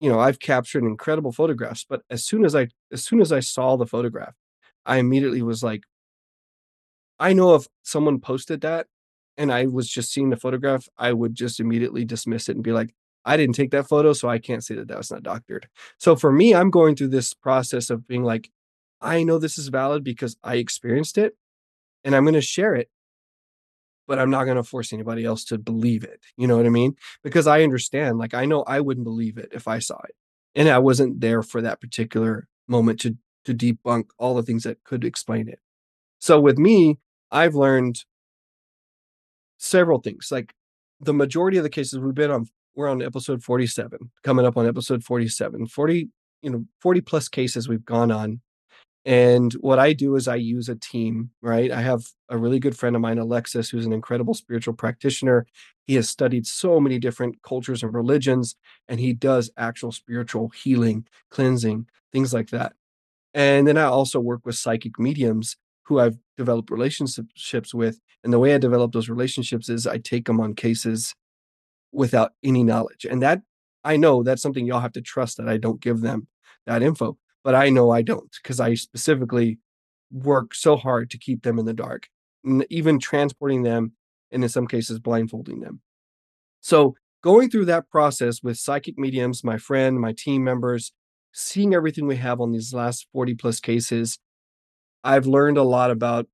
you 0.00 0.10
know, 0.10 0.18
I've 0.18 0.40
captured 0.40 0.82
incredible 0.82 1.30
photographs, 1.30 1.86
but 1.88 2.02
as 2.10 2.24
soon 2.24 2.44
as 2.44 2.56
I 2.56 2.66
as 2.90 3.04
soon 3.04 3.20
as 3.20 3.30
I 3.30 3.38
saw 3.38 3.76
the 3.76 3.86
photograph, 3.86 4.34
I 4.84 4.96
immediately 4.96 5.42
was 5.42 5.62
like 5.62 5.84
I 7.20 7.34
know 7.34 7.54
if 7.54 7.68
someone 7.84 8.18
posted 8.18 8.62
that 8.62 8.88
and 9.36 9.52
I 9.52 9.66
was 9.66 9.88
just 9.88 10.12
seeing 10.12 10.30
the 10.30 10.36
photograph, 10.36 10.88
I 10.98 11.12
would 11.12 11.34
just 11.34 11.60
immediately 11.60 12.04
dismiss 12.04 12.48
it 12.48 12.56
and 12.56 12.64
be 12.64 12.72
like, 12.72 12.94
I 13.24 13.36
didn't 13.36 13.54
take 13.54 13.70
that 13.70 13.88
photo, 13.88 14.12
so 14.12 14.28
I 14.28 14.38
can't 14.38 14.64
say 14.64 14.74
that 14.74 14.88
that 14.88 14.98
was 14.98 15.10
not 15.10 15.22
doctored. 15.22 15.68
So 15.98 16.16
for 16.16 16.32
me, 16.32 16.54
I'm 16.54 16.70
going 16.70 16.96
through 16.96 17.08
this 17.08 17.34
process 17.34 17.88
of 17.88 18.06
being 18.06 18.24
like, 18.24 18.50
I 19.00 19.22
know 19.22 19.38
this 19.38 19.58
is 19.58 19.68
valid 19.68 20.04
because 20.04 20.36
I 20.42 20.56
experienced 20.56 21.18
it 21.18 21.36
and 22.04 22.14
I'm 22.14 22.24
going 22.24 22.34
to 22.34 22.40
share 22.40 22.74
it, 22.74 22.90
but 24.08 24.18
I'm 24.18 24.30
not 24.30 24.44
going 24.44 24.56
to 24.56 24.62
force 24.64 24.92
anybody 24.92 25.24
else 25.24 25.44
to 25.46 25.58
believe 25.58 26.04
it. 26.04 26.20
You 26.36 26.46
know 26.46 26.56
what 26.56 26.66
I 26.66 26.70
mean? 26.70 26.96
Because 27.22 27.46
I 27.46 27.62
understand, 27.62 28.18
like, 28.18 28.34
I 28.34 28.44
know 28.44 28.62
I 28.62 28.80
wouldn't 28.80 29.04
believe 29.04 29.38
it 29.38 29.50
if 29.52 29.68
I 29.68 29.78
saw 29.78 30.00
it 30.04 30.14
and 30.54 30.68
I 30.68 30.78
wasn't 30.78 31.20
there 31.20 31.42
for 31.42 31.62
that 31.62 31.80
particular 31.80 32.48
moment 32.68 33.00
to 33.00 33.16
to 33.44 33.54
debunk 33.54 34.04
all 34.18 34.34
the 34.34 34.42
things 34.42 34.62
that 34.64 34.84
could 34.84 35.04
explain 35.04 35.48
it. 35.48 35.58
So 36.20 36.40
with 36.40 36.58
me, 36.58 36.98
I've 37.30 37.54
learned 37.54 38.04
several 39.62 40.00
things. 40.00 40.28
Like 40.30 40.52
the 41.00 41.14
majority 41.14 41.56
of 41.56 41.62
the 41.62 41.70
cases 41.70 41.98
we've 41.98 42.14
been 42.14 42.30
on, 42.30 42.46
we're 42.74 42.88
on 42.88 43.02
episode 43.02 43.42
47, 43.42 43.98
coming 44.24 44.44
up 44.44 44.56
on 44.56 44.66
episode 44.66 45.04
47, 45.04 45.66
40, 45.66 46.08
you 46.42 46.50
know, 46.50 46.64
40 46.80 47.00
plus 47.02 47.28
cases 47.28 47.68
we've 47.68 47.84
gone 47.84 48.10
on. 48.10 48.40
And 49.04 49.52
what 49.54 49.78
I 49.78 49.94
do 49.94 50.14
is 50.14 50.28
I 50.28 50.36
use 50.36 50.68
a 50.68 50.76
team, 50.76 51.30
right? 51.42 51.72
I 51.72 51.80
have 51.80 52.04
a 52.28 52.38
really 52.38 52.60
good 52.60 52.76
friend 52.76 52.94
of 52.94 53.02
mine, 53.02 53.18
Alexis, 53.18 53.68
who's 53.68 53.86
an 53.86 53.92
incredible 53.92 54.34
spiritual 54.34 54.74
practitioner. 54.74 55.46
He 55.86 55.96
has 55.96 56.08
studied 56.08 56.46
so 56.46 56.78
many 56.78 56.98
different 57.00 57.42
cultures 57.42 57.82
and 57.82 57.92
religions, 57.92 58.54
and 58.88 59.00
he 59.00 59.12
does 59.12 59.50
actual 59.56 59.90
spiritual 59.90 60.50
healing, 60.50 61.06
cleansing, 61.30 61.88
things 62.12 62.32
like 62.32 62.50
that. 62.50 62.74
And 63.34 63.66
then 63.66 63.76
I 63.76 63.84
also 63.84 64.20
work 64.20 64.42
with 64.44 64.54
psychic 64.54 64.98
mediums 65.00 65.56
who 65.84 65.98
I've 65.98 66.16
developed 66.36 66.70
relationships 66.70 67.74
with. 67.74 68.00
And 68.24 68.32
the 68.32 68.38
way 68.38 68.54
I 68.54 68.58
develop 68.58 68.92
those 68.92 69.08
relationships 69.08 69.68
is 69.68 69.86
I 69.86 69.98
take 69.98 70.26
them 70.26 70.40
on 70.40 70.54
cases 70.54 71.14
without 71.92 72.32
any 72.42 72.64
knowledge. 72.64 73.04
And 73.08 73.22
that 73.22 73.42
I 73.84 73.96
know 73.96 74.22
that's 74.22 74.42
something 74.42 74.64
y'all 74.64 74.80
have 74.80 74.92
to 74.92 75.02
trust 75.02 75.36
that 75.38 75.48
I 75.48 75.56
don't 75.56 75.80
give 75.80 76.00
them 76.00 76.28
that 76.66 76.82
info, 76.82 77.18
but 77.42 77.54
I 77.54 77.68
know 77.68 77.90
I 77.90 78.02
don't 78.02 78.30
because 78.42 78.60
I 78.60 78.74
specifically 78.74 79.58
work 80.12 80.54
so 80.54 80.76
hard 80.76 81.10
to 81.10 81.18
keep 81.18 81.42
them 81.42 81.58
in 81.58 81.64
the 81.64 81.74
dark, 81.74 82.08
even 82.70 82.98
transporting 82.98 83.62
them 83.62 83.92
and 84.30 84.44
in 84.44 84.48
some 84.48 84.66
cases 84.66 85.00
blindfolding 85.00 85.60
them. 85.60 85.80
So 86.60 86.94
going 87.22 87.50
through 87.50 87.64
that 87.66 87.90
process 87.90 88.42
with 88.42 88.58
psychic 88.58 88.96
mediums, 88.96 89.42
my 89.42 89.58
friend, 89.58 90.00
my 90.00 90.12
team 90.12 90.44
members, 90.44 90.92
seeing 91.32 91.74
everything 91.74 92.06
we 92.06 92.16
have 92.16 92.40
on 92.40 92.52
these 92.52 92.72
last 92.72 93.08
40 93.12 93.34
plus 93.34 93.58
cases, 93.58 94.18
I've 95.04 95.26
learned 95.26 95.58
a 95.58 95.62
lot 95.62 95.90
about 95.90 96.26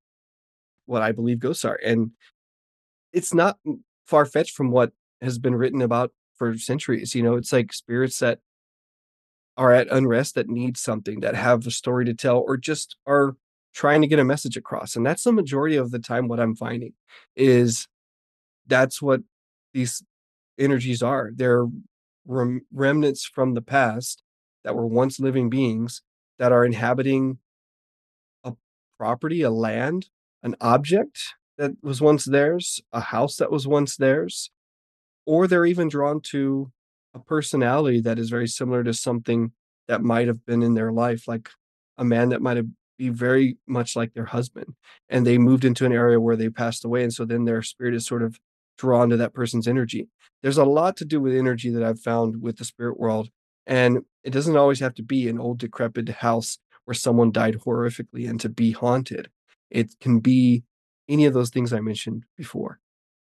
what 0.87 1.03
I 1.03 1.13
believe 1.13 1.39
ghosts 1.39 1.65
are. 1.65 1.79
And 1.85 2.13
it's 3.13 3.35
not 3.35 3.59
far 4.07 4.25
fetched 4.25 4.55
from 4.55 4.71
what 4.71 4.93
has 5.21 5.39
been 5.39 5.55
written 5.55 5.83
about 5.83 6.13
for 6.37 6.57
centuries. 6.57 7.15
You 7.15 7.23
know, 7.23 7.35
it's 7.35 7.53
like 7.53 7.73
spirits 7.73 8.19
that 8.21 8.41
are 9.57 9.73
at 9.73 9.91
unrest 9.91 10.35
that 10.37 10.49
need 10.49 10.77
something, 10.77 11.21
that 11.21 11.35
have 11.35 11.67
a 11.67 11.71
story 11.71 12.05
to 12.05 12.15
tell, 12.15 12.39
or 12.39 12.57
just 12.57 12.97
are 13.07 13.35
trying 13.75 14.01
to 14.01 14.07
get 14.07 14.19
a 14.19 14.25
message 14.25 14.57
across. 14.57 14.97
And 14.97 15.05
that's 15.05 15.25
the 15.25 15.33
majority 15.33 15.77
of 15.77 15.91
the 15.91 15.99
time 15.99 16.29
what 16.29 16.41
I'm 16.41 16.55
finding 16.55 16.93
is 17.37 17.89
that's 18.67 19.03
what 19.03 19.23
these 19.75 20.03
energies 20.59 21.03
are. 21.03 21.31
They're 21.35 21.67
rem- 22.27 22.67
remnants 22.73 23.25
from 23.25 23.55
the 23.55 23.63
past 23.63 24.23
that 24.65 24.75
were 24.75 24.87
once 24.87 25.21
living 25.21 25.51
beings 25.51 26.03
that 26.39 26.53
are 26.53 26.65
inhabiting 26.65 27.39
property, 28.99 29.43
a 29.43 29.51
land, 29.51 30.09
an 30.43 30.57
object 30.61 31.35
that 31.57 31.73
was 31.83 32.01
once 32.01 32.25
theirs, 32.25 32.81
a 32.93 33.01
house 33.01 33.37
that 33.37 33.51
was 33.51 33.67
once 33.67 33.97
theirs, 33.97 34.51
or 35.27 35.47
they're 35.47 35.67
even 35.67 35.89
drawn 35.89 36.21
to 36.21 36.71
a 37.15 37.19
personality 37.19 38.01
that 38.01 38.19
is 38.19 38.31
very 38.31 38.49
similar 38.49 38.85
to 38.85 38.95
something 38.95 39.53
that 39.89 40.03
might 40.03 40.27
have 40.27 40.45
been 40.45 40.63
in 40.63 40.75
their 40.75 40.93
life, 40.93 41.27
like 41.27 41.49
a 41.97 42.05
man 42.05 42.29
that 42.29 42.43
might 42.43 42.57
have 42.57 42.67
be 42.99 43.09
very 43.09 43.57
much 43.67 43.97
like 43.97 44.13
their 44.13 44.27
husband 44.27 44.75
and 45.09 45.25
they 45.25 45.39
moved 45.39 45.65
into 45.65 45.87
an 45.87 45.93
area 45.93 46.21
where 46.21 46.37
they 46.37 46.51
passed 46.51 46.85
away 46.85 47.05
and 47.05 47.15
so 47.15 47.25
then 47.25 47.45
their 47.45 47.63
spirit 47.63 47.95
is 47.95 48.05
sort 48.05 48.23
of 48.23 48.39
drawn 48.77 49.09
to 49.09 49.17
that 49.17 49.33
person's 49.33 49.69
energy. 49.69 50.09
There's 50.43 50.59
a 50.59 50.65
lot 50.65 50.97
to 50.99 51.05
do 51.05 51.21
with 51.21 51.35
energy 51.35 51.71
that 51.71 51.83
i've 51.83 52.01
found 52.01 52.43
with 52.43 52.59
the 52.59 52.65
spirit 52.65 52.99
world 52.99 53.31
and 53.67 54.01
it 54.25 54.31
doesn't 54.31 54.57
always 54.57 54.81
have 54.81 54.95
to 54.95 55.03
be 55.03 55.29
an 55.29 55.39
old 55.39 55.59
decrepit 55.59 56.09
house 56.09 56.59
where 56.89 56.95
someone 56.95 57.31
died 57.31 57.57
horrifically 57.67 58.29
and 58.29 58.41
to 58.41 58.49
be 58.49 58.73
haunted 58.73 59.29
it 59.71 59.95
can 60.01 60.21
be 60.21 60.65
any 61.09 61.27
of 61.27 61.35
those 61.35 61.51
things 61.51 61.73
i 61.73 61.81
mentioned 61.81 62.25
before 62.37 62.81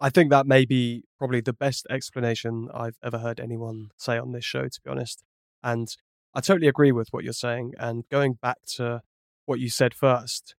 I 0.03 0.11
think 0.11 0.31
that 0.31 0.49
may 0.49 0.65
be 0.65 1.05
probably 1.17 1.41
the 1.41 1.53
best 1.53 1.87
explanation 1.89 2.69
I've 2.75 2.97
ever 3.05 3.19
heard 3.19 3.39
anyone 3.39 3.91
say 3.97 4.19
on 4.19 4.33
this 4.33 4.45
show, 4.45 4.65
to 4.65 4.81
be 4.85 4.91
honest. 4.91 5.23
And 5.63 5.97
I 6.35 6.41
totally 6.41 6.67
agree 6.67 6.91
with 6.91 7.11
what 7.13 7.23
you're 7.23 7.33
saying. 7.33 7.75
And 7.79 8.03
going 8.11 8.33
back 8.33 8.57
to 8.75 9.03
what 9.47 9.61
you 9.61 9.71
said 9.71 9.95
first, 9.95 10.57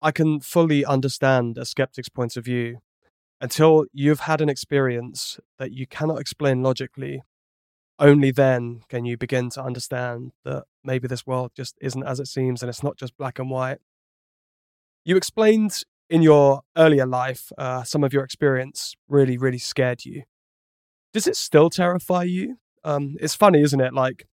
I 0.00 0.12
can 0.12 0.38
fully 0.38 0.84
understand 0.84 1.58
a 1.58 1.64
skeptic's 1.64 2.08
point 2.08 2.36
of 2.36 2.44
view 2.44 2.78
until 3.40 3.86
you've 3.92 4.20
had 4.20 4.40
an 4.40 4.48
experience 4.48 5.40
that 5.58 5.72
you 5.72 5.88
cannot 5.88 6.20
explain 6.20 6.62
logically. 6.62 7.22
Only 8.00 8.30
then 8.30 8.80
can 8.88 9.04
you 9.04 9.18
begin 9.18 9.50
to 9.50 9.62
understand 9.62 10.32
that 10.44 10.64
maybe 10.82 11.06
this 11.06 11.26
world 11.26 11.52
just 11.54 11.76
isn't 11.82 12.02
as 12.02 12.18
it 12.18 12.28
seems 12.28 12.62
and 12.62 12.70
it's 12.70 12.82
not 12.82 12.96
just 12.96 13.16
black 13.18 13.38
and 13.38 13.50
white. 13.50 13.78
You 15.04 15.18
explained 15.18 15.82
in 16.08 16.22
your 16.22 16.62
earlier 16.76 17.06
life, 17.06 17.52
uh, 17.58 17.82
some 17.82 18.02
of 18.02 18.12
your 18.14 18.24
experience 18.24 18.94
really, 19.06 19.36
really 19.36 19.58
scared 19.58 20.06
you. 20.06 20.22
Does 21.12 21.26
it 21.26 21.36
still 21.36 21.68
terrify 21.68 22.22
you? 22.22 22.56
Um, 22.84 23.16
it's 23.20 23.34
funny, 23.34 23.60
isn't 23.60 23.80
it? 23.80 23.92
Like 23.92 24.26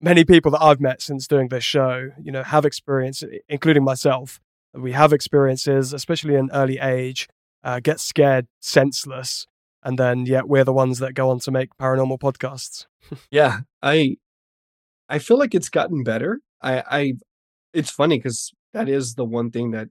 many 0.00 0.24
people 0.24 0.50
that 0.50 0.62
I've 0.62 0.80
met 0.80 1.00
since 1.00 1.28
doing 1.28 1.48
this 1.48 1.64
show, 1.64 2.10
you 2.20 2.32
know, 2.32 2.42
have 2.42 2.64
experience, 2.64 3.22
including 3.48 3.84
myself. 3.84 4.40
We 4.74 4.92
have 4.92 5.12
experiences, 5.12 5.92
especially 5.92 6.34
in 6.34 6.50
early 6.52 6.78
age, 6.78 7.28
uh, 7.62 7.78
get 7.80 8.00
scared 8.00 8.48
senseless, 8.60 9.46
and 9.82 9.98
then 9.98 10.26
yet 10.26 10.48
we're 10.48 10.64
the 10.64 10.72
ones 10.72 10.98
that 10.98 11.14
go 11.14 11.30
on 11.30 11.40
to 11.40 11.50
make 11.50 11.76
paranormal 11.76 12.18
podcasts. 12.18 12.86
yeah, 13.30 13.60
I, 13.82 14.16
I 15.08 15.18
feel 15.18 15.38
like 15.38 15.54
it's 15.54 15.68
gotten 15.68 16.04
better. 16.04 16.40
I, 16.60 16.82
I, 16.90 17.12
it's 17.74 17.90
funny 17.90 18.18
because 18.18 18.52
that 18.72 18.88
is 18.88 19.14
the 19.14 19.24
one 19.24 19.50
thing 19.50 19.72
that 19.72 19.88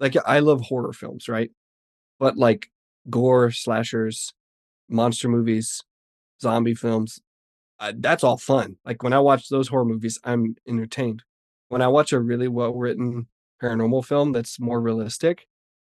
like 0.00 0.16
I 0.26 0.40
love 0.40 0.62
horror 0.62 0.92
films, 0.92 1.28
right? 1.28 1.50
But 2.18 2.36
like 2.36 2.70
gore, 3.08 3.50
slashers, 3.50 4.32
monster 4.88 5.28
movies, 5.28 5.82
zombie 6.40 6.74
films, 6.74 7.20
uh, 7.78 7.92
that's 7.96 8.24
all 8.24 8.36
fun. 8.36 8.76
Like 8.84 9.02
when 9.02 9.12
I 9.12 9.18
watch 9.18 9.48
those 9.48 9.68
horror 9.68 9.84
movies, 9.84 10.18
I'm 10.24 10.56
entertained. 10.68 11.24
When 11.68 11.82
I 11.82 11.88
watch 11.88 12.12
a 12.12 12.20
really 12.20 12.48
well 12.48 12.74
written 12.74 13.26
paranormal 13.62 14.04
film 14.04 14.32
that's 14.32 14.60
more 14.60 14.80
realistic, 14.80 15.46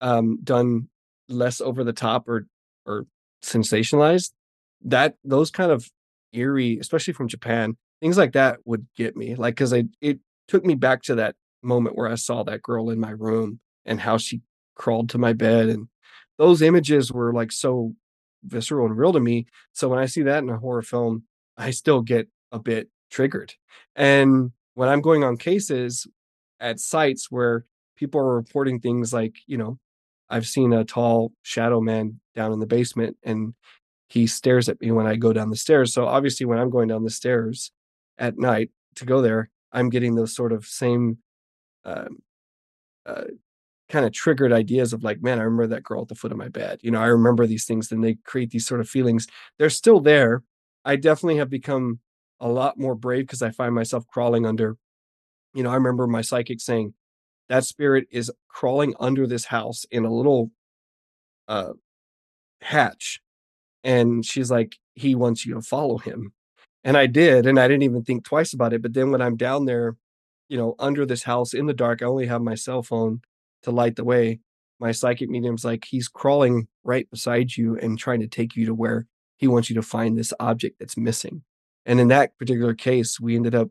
um, 0.00 0.38
done 0.42 0.88
less 1.28 1.60
over 1.60 1.84
the 1.84 1.92
top 1.92 2.28
or 2.28 2.46
or 2.86 3.06
sensationalized, 3.46 4.32
that 4.84 5.16
those 5.24 5.50
kind 5.50 5.72
of 5.72 5.90
eerie, 6.32 6.78
especially 6.78 7.14
from 7.14 7.28
Japan, 7.28 7.76
things 8.00 8.18
like 8.18 8.32
that 8.32 8.58
would 8.64 8.86
get 8.96 9.16
me. 9.16 9.34
Like 9.34 9.54
because 9.54 9.72
I 9.72 9.84
it 10.00 10.20
took 10.48 10.64
me 10.64 10.74
back 10.74 11.02
to 11.02 11.14
that 11.16 11.36
moment 11.62 11.96
where 11.96 12.08
I 12.10 12.14
saw 12.16 12.42
that 12.44 12.62
girl 12.62 12.90
in 12.90 13.00
my 13.00 13.10
room 13.10 13.60
and 13.84 14.00
how 14.00 14.18
she 14.18 14.42
crawled 14.74 15.08
to 15.10 15.18
my 15.18 15.32
bed 15.32 15.68
and 15.68 15.88
those 16.38 16.62
images 16.62 17.10
were 17.10 17.32
like 17.32 17.50
so 17.50 17.94
visceral 18.44 18.86
and 18.86 18.96
real 18.96 19.12
to 19.12 19.18
me 19.18 19.46
so 19.72 19.88
when 19.88 19.98
i 19.98 20.06
see 20.06 20.22
that 20.22 20.42
in 20.42 20.50
a 20.50 20.58
horror 20.58 20.82
film 20.82 21.24
i 21.56 21.70
still 21.70 22.02
get 22.02 22.28
a 22.52 22.58
bit 22.58 22.88
triggered 23.10 23.54
and 23.96 24.52
when 24.74 24.88
i'm 24.88 25.00
going 25.00 25.24
on 25.24 25.36
cases 25.36 26.06
at 26.60 26.78
sites 26.78 27.30
where 27.30 27.64
people 27.96 28.20
are 28.20 28.36
reporting 28.36 28.78
things 28.78 29.12
like 29.12 29.36
you 29.46 29.56
know 29.56 29.78
i've 30.30 30.46
seen 30.46 30.72
a 30.72 30.84
tall 30.84 31.32
shadow 31.42 31.80
man 31.80 32.20
down 32.34 32.52
in 32.52 32.60
the 32.60 32.66
basement 32.66 33.16
and 33.22 33.54
he 34.08 34.26
stares 34.26 34.68
at 34.68 34.80
me 34.80 34.90
when 34.90 35.06
i 35.06 35.16
go 35.16 35.32
down 35.32 35.50
the 35.50 35.56
stairs 35.56 35.92
so 35.92 36.06
obviously 36.06 36.46
when 36.46 36.58
i'm 36.58 36.70
going 36.70 36.88
down 36.88 37.04
the 37.04 37.10
stairs 37.10 37.72
at 38.18 38.38
night 38.38 38.70
to 38.94 39.04
go 39.04 39.20
there 39.20 39.50
i'm 39.72 39.90
getting 39.90 40.14
those 40.14 40.34
sort 40.34 40.52
of 40.52 40.64
same 40.64 41.18
um, 41.84 42.18
uh, 43.06 43.24
kind 43.88 44.04
of 44.04 44.12
triggered 44.12 44.52
ideas 44.52 44.92
of 44.92 45.04
like, 45.04 45.22
man, 45.22 45.38
I 45.38 45.42
remember 45.42 45.68
that 45.68 45.84
girl 45.84 46.02
at 46.02 46.08
the 46.08 46.14
foot 46.14 46.32
of 46.32 46.38
my 46.38 46.48
bed. 46.48 46.80
You 46.82 46.90
know, 46.90 47.00
I 47.00 47.06
remember 47.06 47.46
these 47.46 47.64
things. 47.64 47.88
Then 47.88 48.00
they 48.00 48.16
create 48.24 48.50
these 48.50 48.66
sort 48.66 48.80
of 48.80 48.88
feelings. 48.88 49.26
They're 49.58 49.70
still 49.70 50.00
there. 50.00 50.42
I 50.84 50.96
definitely 50.96 51.38
have 51.38 51.50
become 51.50 52.00
a 52.40 52.48
lot 52.48 52.78
more 52.78 52.94
brave 52.94 53.26
because 53.26 53.42
I 53.42 53.50
find 53.50 53.74
myself 53.74 54.06
crawling 54.08 54.44
under. 54.44 54.76
You 55.54 55.62
know, 55.62 55.70
I 55.70 55.74
remember 55.74 56.06
my 56.06 56.20
psychic 56.20 56.60
saying, 56.60 56.94
that 57.48 57.64
spirit 57.64 58.06
is 58.10 58.30
crawling 58.48 58.94
under 59.00 59.26
this 59.26 59.46
house 59.46 59.84
in 59.90 60.04
a 60.04 60.12
little 60.12 60.50
uh 61.48 61.72
hatch. 62.62 63.20
And 63.84 64.24
she's 64.24 64.50
like, 64.50 64.76
he 64.94 65.14
wants 65.14 65.46
you 65.46 65.54
to 65.54 65.62
follow 65.62 65.98
him. 65.98 66.32
And 66.82 66.96
I 66.96 67.06
did. 67.06 67.46
And 67.46 67.58
I 67.58 67.68
didn't 67.68 67.84
even 67.84 68.02
think 68.02 68.24
twice 68.24 68.52
about 68.52 68.72
it. 68.72 68.82
But 68.82 68.94
then 68.94 69.10
when 69.10 69.22
I'm 69.22 69.36
down 69.36 69.66
there, 69.66 69.96
you 70.48 70.56
know, 70.56 70.74
under 70.78 71.06
this 71.06 71.24
house 71.24 71.54
in 71.54 71.66
the 71.66 71.74
dark, 71.74 72.02
I 72.02 72.06
only 72.06 72.26
have 72.26 72.42
my 72.42 72.54
cell 72.54 72.82
phone 72.82 73.20
to 73.62 73.70
light 73.70 73.96
the 73.96 74.04
way, 74.04 74.40
my 74.78 74.92
psychic 74.92 75.28
medium's 75.28 75.64
like 75.64 75.86
he's 75.86 76.08
crawling 76.08 76.68
right 76.84 77.08
beside 77.10 77.56
you 77.56 77.76
and 77.78 77.98
trying 77.98 78.20
to 78.20 78.26
take 78.26 78.56
you 78.56 78.66
to 78.66 78.74
where 78.74 79.06
he 79.36 79.46
wants 79.46 79.68
you 79.70 79.74
to 79.76 79.82
find 79.82 80.16
this 80.16 80.32
object 80.40 80.78
that's 80.78 80.96
missing. 80.96 81.42
And 81.84 82.00
in 82.00 82.08
that 82.08 82.36
particular 82.38 82.74
case, 82.74 83.20
we 83.20 83.36
ended 83.36 83.54
up 83.54 83.68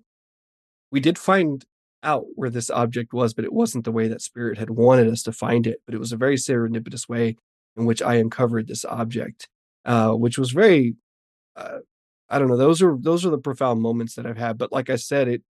we 0.92 1.00
did 1.00 1.18
find 1.18 1.66
out 2.06 2.26
where 2.36 2.50
this 2.50 2.70
object 2.70 3.14
was, 3.14 3.34
but 3.34 3.46
it 3.46 3.54
wasn't 3.54 3.84
the 3.84 3.92
way 3.92 4.08
that 4.08 4.22
spirit 4.22 4.58
had 4.58 4.70
wanted 4.70 5.08
us 5.10 5.24
to 5.24 5.34
find 5.34 5.68
it. 5.68 5.82
But 5.86 5.96
it 5.96 6.00
was 6.00 6.14
a 6.14 6.18
very 6.18 6.38
serendipitous 6.38 7.10
way 7.10 7.36
in 7.76 7.86
which 7.86 8.02
I 8.02 8.16
uncovered 8.16 8.68
this 8.68 8.86
object, 8.86 9.50
uh, 9.84 10.12
which 10.12 10.38
was 10.38 10.52
very, 10.52 10.96
uh, 11.58 11.80
I 12.30 12.40
don't 12.40 12.48
know. 12.48 12.58
Those 12.58 12.82
are 12.82 12.98
those 13.00 13.26
are 13.26 13.30
the 13.30 13.38
profound 13.38 13.82
moments 13.82 14.16
that 14.16 14.26
I've 14.26 14.38
had. 14.38 14.58
But 14.58 14.72
like 14.72 14.90
I 14.90 14.96
said, 14.96 15.28
it 15.28 15.44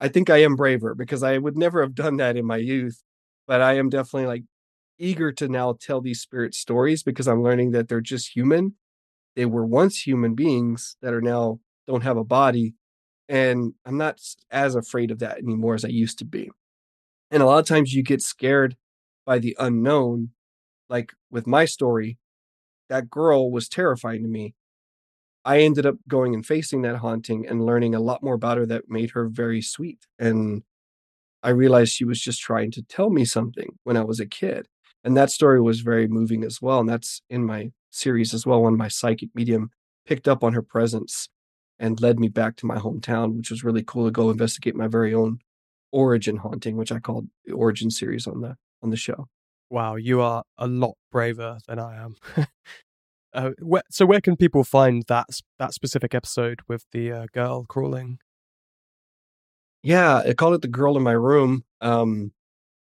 I 0.00 0.08
think 0.08 0.30
I 0.30 0.38
am 0.42 0.56
braver 0.56 0.94
because 0.94 1.22
I 1.22 1.38
would 1.38 1.56
never 1.56 1.82
have 1.82 1.94
done 1.94 2.16
that 2.18 2.36
in 2.36 2.44
my 2.44 2.56
youth, 2.56 3.02
but 3.46 3.60
I 3.60 3.74
am 3.74 3.88
definitely 3.88 4.26
like 4.26 4.44
eager 4.98 5.32
to 5.32 5.48
now 5.48 5.76
tell 5.80 6.00
these 6.00 6.20
spirit 6.20 6.54
stories 6.54 7.02
because 7.02 7.26
I'm 7.26 7.42
learning 7.42 7.72
that 7.72 7.88
they're 7.88 8.00
just 8.00 8.34
human. 8.34 8.74
They 9.36 9.46
were 9.46 9.66
once 9.66 10.06
human 10.06 10.34
beings 10.34 10.96
that 11.02 11.14
are 11.14 11.20
now 11.20 11.60
don't 11.86 12.02
have 12.02 12.16
a 12.16 12.24
body. 12.24 12.74
And 13.28 13.74
I'm 13.86 13.96
not 13.96 14.20
as 14.50 14.74
afraid 14.74 15.10
of 15.10 15.20
that 15.20 15.38
anymore 15.38 15.74
as 15.74 15.84
I 15.84 15.88
used 15.88 16.18
to 16.18 16.24
be. 16.24 16.50
And 17.30 17.42
a 17.42 17.46
lot 17.46 17.58
of 17.58 17.66
times 17.66 17.94
you 17.94 18.02
get 18.02 18.22
scared 18.22 18.76
by 19.24 19.38
the 19.38 19.56
unknown. 19.58 20.30
Like 20.90 21.12
with 21.30 21.46
my 21.46 21.64
story, 21.64 22.18
that 22.88 23.10
girl 23.10 23.50
was 23.50 23.68
terrifying 23.68 24.22
to 24.22 24.28
me. 24.28 24.54
I 25.44 25.60
ended 25.60 25.86
up 25.86 25.96
going 26.08 26.34
and 26.34 26.44
facing 26.44 26.82
that 26.82 26.96
haunting 26.96 27.46
and 27.46 27.64
learning 27.64 27.94
a 27.94 28.00
lot 28.00 28.22
more 28.22 28.34
about 28.34 28.58
her 28.58 28.66
that 28.66 28.88
made 28.88 29.10
her 29.10 29.26
very 29.28 29.60
sweet. 29.60 30.06
And 30.18 30.62
I 31.42 31.50
realized 31.50 31.92
she 31.92 32.04
was 32.04 32.20
just 32.20 32.40
trying 32.40 32.70
to 32.72 32.82
tell 32.82 33.10
me 33.10 33.24
something 33.24 33.78
when 33.84 33.96
I 33.96 34.04
was 34.04 34.20
a 34.20 34.26
kid. 34.26 34.68
And 35.02 35.16
that 35.16 35.30
story 35.30 35.60
was 35.60 35.80
very 35.80 36.08
moving 36.08 36.44
as 36.44 36.62
well. 36.62 36.80
And 36.80 36.88
that's 36.88 37.20
in 37.28 37.44
my 37.44 37.72
series 37.90 38.32
as 38.32 38.46
well, 38.46 38.62
when 38.62 38.76
my 38.76 38.88
psychic 38.88 39.28
medium 39.34 39.70
picked 40.06 40.28
up 40.28 40.42
on 40.42 40.54
her 40.54 40.62
presence 40.62 41.28
and 41.84 42.00
led 42.00 42.18
me 42.18 42.28
back 42.28 42.56
to 42.56 42.66
my 42.66 42.78
hometown, 42.78 43.36
which 43.36 43.50
was 43.50 43.62
really 43.62 43.82
cool 43.82 44.06
to 44.06 44.10
go 44.10 44.30
investigate 44.30 44.74
my 44.74 44.86
very 44.86 45.12
own 45.12 45.38
origin 45.92 46.38
haunting, 46.38 46.78
which 46.78 46.90
I 46.90 46.98
called 46.98 47.28
the 47.44 47.52
origin 47.52 47.90
series 47.90 48.26
on 48.26 48.40
the 48.40 48.56
on 48.82 48.88
the 48.88 48.96
show. 48.96 49.28
Wow, 49.68 49.96
you 49.96 50.22
are 50.22 50.44
a 50.56 50.66
lot 50.66 50.94
braver 51.12 51.58
than 51.68 51.78
I 51.78 51.96
am. 52.02 52.16
uh, 53.34 53.50
where, 53.60 53.82
so, 53.90 54.06
where 54.06 54.22
can 54.22 54.34
people 54.36 54.64
find 54.64 55.04
that 55.08 55.26
that 55.58 55.74
specific 55.74 56.14
episode 56.14 56.60
with 56.66 56.86
the 56.92 57.12
uh, 57.12 57.26
girl 57.34 57.66
crawling? 57.68 58.18
Yeah, 59.82 60.22
I 60.26 60.32
called 60.32 60.54
it 60.54 60.62
the 60.62 60.68
girl 60.68 60.96
in 60.96 61.02
my 61.02 61.12
room, 61.12 61.64
um, 61.82 62.32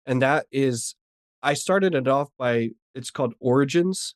and 0.05 0.21
that 0.21 0.45
is 0.53 0.95
I 1.43 1.55
started 1.55 1.95
it 1.95 2.07
off 2.07 2.29
by 2.39 2.73
it's 2.95 3.11
called 3.11 3.33
Origins, 3.41 4.15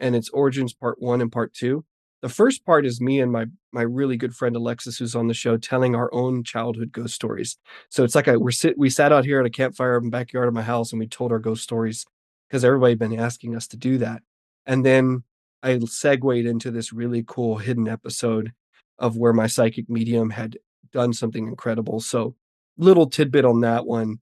and 0.00 0.16
it's 0.16 0.28
Origins 0.30 0.74
Part 0.74 1.00
One 1.00 1.20
and 1.20 1.30
Part 1.30 1.54
Two. 1.54 1.84
The 2.24 2.30
first 2.30 2.64
part 2.64 2.86
is 2.86 3.02
me 3.02 3.20
and 3.20 3.30
my 3.30 3.44
my 3.70 3.82
really 3.82 4.16
good 4.16 4.34
friend 4.34 4.56
Alexis, 4.56 4.96
who's 4.96 5.14
on 5.14 5.26
the 5.26 5.34
show, 5.34 5.58
telling 5.58 5.94
our 5.94 6.08
own 6.14 6.42
childhood 6.42 6.90
ghost 6.90 7.14
stories. 7.14 7.58
So 7.90 8.02
it's 8.02 8.14
like 8.14 8.28
I 8.28 8.38
we're 8.38 8.50
sit 8.50 8.78
we 8.78 8.88
sat 8.88 9.12
out 9.12 9.26
here 9.26 9.40
at 9.40 9.44
a 9.44 9.50
campfire 9.50 9.98
in 9.98 10.04
the 10.04 10.10
backyard 10.10 10.48
of 10.48 10.54
my 10.54 10.62
house 10.62 10.90
and 10.90 10.98
we 10.98 11.06
told 11.06 11.32
our 11.32 11.38
ghost 11.38 11.62
stories 11.62 12.06
because 12.48 12.64
everybody 12.64 12.92
had 12.92 12.98
been 12.98 13.20
asking 13.20 13.54
us 13.54 13.66
to 13.68 13.76
do 13.76 13.98
that. 13.98 14.22
And 14.64 14.86
then 14.86 15.22
I 15.62 15.78
segued 15.80 16.46
into 16.46 16.70
this 16.70 16.94
really 16.94 17.24
cool 17.26 17.58
hidden 17.58 17.88
episode 17.88 18.52
of 18.98 19.18
where 19.18 19.34
my 19.34 19.46
psychic 19.46 19.90
medium 19.90 20.30
had 20.30 20.56
done 20.94 21.12
something 21.12 21.46
incredible. 21.46 22.00
So 22.00 22.36
little 22.78 23.10
tidbit 23.10 23.44
on 23.44 23.60
that 23.60 23.84
one. 23.84 24.20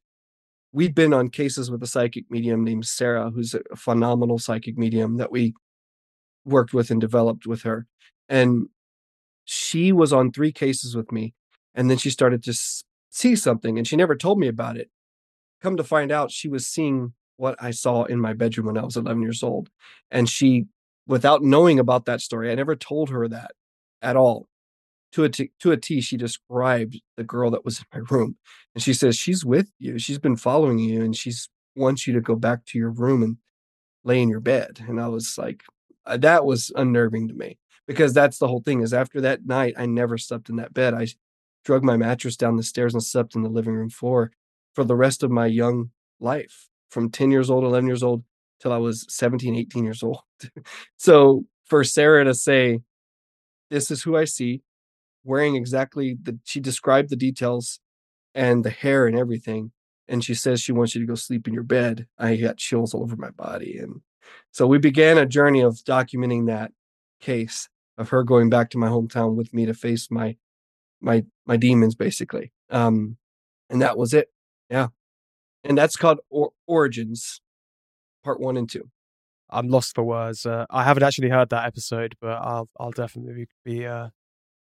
We've 0.73 0.93
been 0.93 1.13
on 1.13 1.29
cases 1.29 1.71
with 1.71 1.85
a 1.85 1.87
psychic 1.87 2.25
medium 2.31 2.65
named 2.65 2.85
Sarah, 2.85 3.31
who's 3.31 3.55
a 3.55 3.77
phenomenal 3.77 4.41
psychic 4.41 4.77
medium 4.77 5.19
that 5.19 5.31
we 5.31 5.55
worked 6.45 6.75
with 6.75 6.91
and 6.91 7.01
developed 7.01 7.47
with 7.47 7.63
her. 7.63 7.87
And 8.29 8.69
she 9.45 9.93
was 9.93 10.13
on 10.13 10.31
three 10.31 10.53
cases 10.53 10.97
with 10.97 11.13
me. 11.13 11.35
And 11.75 11.91
then 11.91 11.99
she 11.99 12.11
started 12.11 12.43
to 12.45 12.55
see 13.11 13.37
something 13.37 13.79
and 13.79 13.87
she 13.87 13.97
never 13.97 14.17
told 14.17 14.39
me 14.39 14.49
about 14.49 14.77
it. 14.77 14.91
Come 15.63 15.77
to 15.77 15.85
find 15.85 16.11
out, 16.11 16.31
she 16.31 16.49
was 16.49 16.67
seeing 16.67 17.15
what 17.37 17.57
I 17.61 17.71
saw 17.71 18.05
in 18.05 18.21
my 18.21 18.33
bedroom 18.33 18.67
when 18.67 18.79
I 18.79 18.85
was 18.85 18.97
11 18.97 19.23
years 19.23 19.43
old. 19.43 19.71
And 20.11 20.29
she, 20.29 20.67
without 21.07 21.43
knowing 21.43 21.79
about 21.79 22.05
that 22.07 22.21
story, 22.21 22.51
I 22.51 22.55
never 22.55 22.77
told 22.77 23.11
her 23.11 23.29
that 23.29 23.53
at 24.01 24.17
all. 24.17 24.49
To 25.13 25.25
a, 25.25 25.29
t- 25.29 25.53
to 25.61 25.73
a 25.73 25.77
T, 25.77 26.01
she 26.01 26.17
described 26.17 26.99
the 27.19 27.25
girl 27.25 27.51
that 27.51 27.67
was 27.67 27.81
in 27.81 27.85
my 27.93 28.01
room. 28.11 28.37
And 28.75 28.83
she 28.83 28.95
says, 28.95 29.15
She's 29.15 29.45
with 29.45 29.69
you. 29.79 29.99
She's 29.99 30.19
been 30.19 30.37
following 30.37 30.79
you 30.79 31.03
and 31.03 31.15
she's 31.15 31.51
wants 31.75 32.07
you 32.07 32.13
to 32.15 32.21
go 32.21 32.35
back 32.35 32.65
to 32.67 32.79
your 32.79 32.91
room 32.91 33.23
and 33.23 33.37
lay 34.05 34.21
in 34.21 34.29
your 34.29 34.41
bed. 34.41 34.81
And 34.87 35.01
I 35.01 35.09
was 35.09 35.37
like, 35.39 35.63
Uh, 36.05 36.17
that 36.17 36.45
was 36.45 36.73
unnerving 36.77 37.29
to 37.29 37.35
me 37.35 37.59
because 37.87 38.13
that's 38.13 38.39
the 38.39 38.49
whole 38.49 38.61
thing 38.61 38.81
is 38.81 38.93
after 38.93 39.21
that 39.21 39.47
night 39.47 39.75
i 39.77 39.87
never 39.87 40.19
slept 40.19 40.49
in 40.49 40.57
that 40.57 40.75
bed. 40.75 40.95
I 40.95 41.07
drug 41.65 41.85
my 41.85 41.97
mattress 41.97 42.37
down 42.37 42.57
the 42.57 42.63
stairs 42.63 42.95
and 42.95 43.03
slept 43.03 43.35
in 43.35 43.43
the 43.43 43.49
living 43.49 43.75
room 43.75 43.91
floor 43.91 44.33
for 44.75 44.85
the 44.85 44.97
rest 44.97 45.23
of 45.23 45.31
my 45.31 45.47
young 45.47 45.91
life 46.21 46.69
from 46.91 47.11
10 47.11 47.31
years 47.31 47.51
old 47.51 47.65
11 47.65 47.87
years 47.87 48.03
old 48.03 48.25
till 48.61 48.73
i 48.73 48.79
was 48.79 49.07
17 49.09 49.55
18 49.57 49.85
years 49.85 50.03
old. 50.03 50.21
So 50.97 51.45
for 51.67 51.85
sarah 51.85 52.25
to 52.25 52.35
say 52.35 52.81
this 53.71 53.91
is 53.91 54.03
who 54.03 54.17
i 54.17 54.25
see 54.25 54.63
wearing 55.25 55.57
exactly 55.57 56.17
the 56.21 56.39
she 56.45 56.61
described 56.61 57.11
the 57.11 57.17
details 57.17 57.81
and 58.35 58.65
the 58.65 58.71
hair 58.71 59.07
and 59.07 59.17
everything 59.17 59.73
and 60.09 60.25
she 60.25 60.35
says 60.35 60.61
she 60.61 60.73
wants 60.73 60.95
you 60.95 61.01
to 61.01 61.07
go 61.07 61.15
sleep 61.15 61.47
in 61.47 61.55
your 61.55 61.63
bed 61.63 62.07
i 62.19 62.37
got 62.37 62.57
chills 62.57 62.93
all 62.93 63.03
over 63.03 63.17
my 63.17 63.31
body 63.31 63.79
and 63.79 64.01
so 64.51 64.67
we 64.67 64.79
began 64.79 65.19
a 65.19 65.27
journey 65.27 65.61
of 65.61 65.77
documenting 65.79 66.47
that 66.47 66.73
case 67.21 67.69
of 67.99 68.11
her 68.11 68.23
going 68.23 68.51
back 68.51 68.71
to 68.71 68.79
my 68.79 68.89
hometown 68.89 69.35
with 69.35 69.53
me 69.55 69.67
to 69.67 69.75
face 69.75 70.11
my 70.11 70.37
my 71.01 71.25
my 71.47 71.57
demons 71.57 71.95
basically. 71.95 72.53
Um 72.71 73.17
and 73.71 73.81
that 73.83 73.97
was 73.97 74.13
it. 74.15 74.29
Yeah. 74.71 74.89
And 75.65 75.79
that's 75.79 75.97
called 75.97 76.21
or- 76.31 76.53
Origins 76.67 77.41
part 78.25 78.41
1 78.41 78.57
and 78.57 78.69
2. 78.69 78.89
I'm 79.51 79.69
lost 79.69 79.95
for 79.95 80.03
words. 80.03 80.47
Uh, 80.47 80.67
I 80.71 80.85
haven't 80.85 81.03
actually 81.03 81.29
heard 81.29 81.51
that 81.51 81.67
episode, 81.67 82.15
but 82.21 82.31
I'll 82.31 82.71
I'll 82.81 82.91
definitely 82.91 83.49
be 83.65 83.87
uh, 83.87 84.09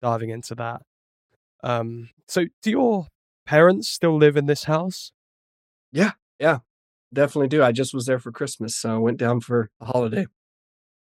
diving 0.02 0.32
into 0.32 0.56
that. 0.56 0.82
Um, 1.63 2.10
so, 2.28 2.45
do 2.63 2.72
your 2.72 3.08
parents 3.45 3.88
still 3.88 4.17
live 4.17 4.36
in 4.36 4.48
this 4.48 4.63
house? 4.63 5.12
Yeah, 5.91 6.13
yeah 6.39 6.60
definitely 7.13 7.48
do. 7.48 7.63
I 7.63 7.72
just 7.72 7.93
was 7.93 8.06
there 8.06 8.19
for 8.19 8.32
Christmas, 8.32 8.76
so 8.76 8.95
I 8.95 8.98
went 8.98 9.17
down 9.17 9.39
for 9.41 9.69
a 9.82 9.86
holiday. 9.86 10.28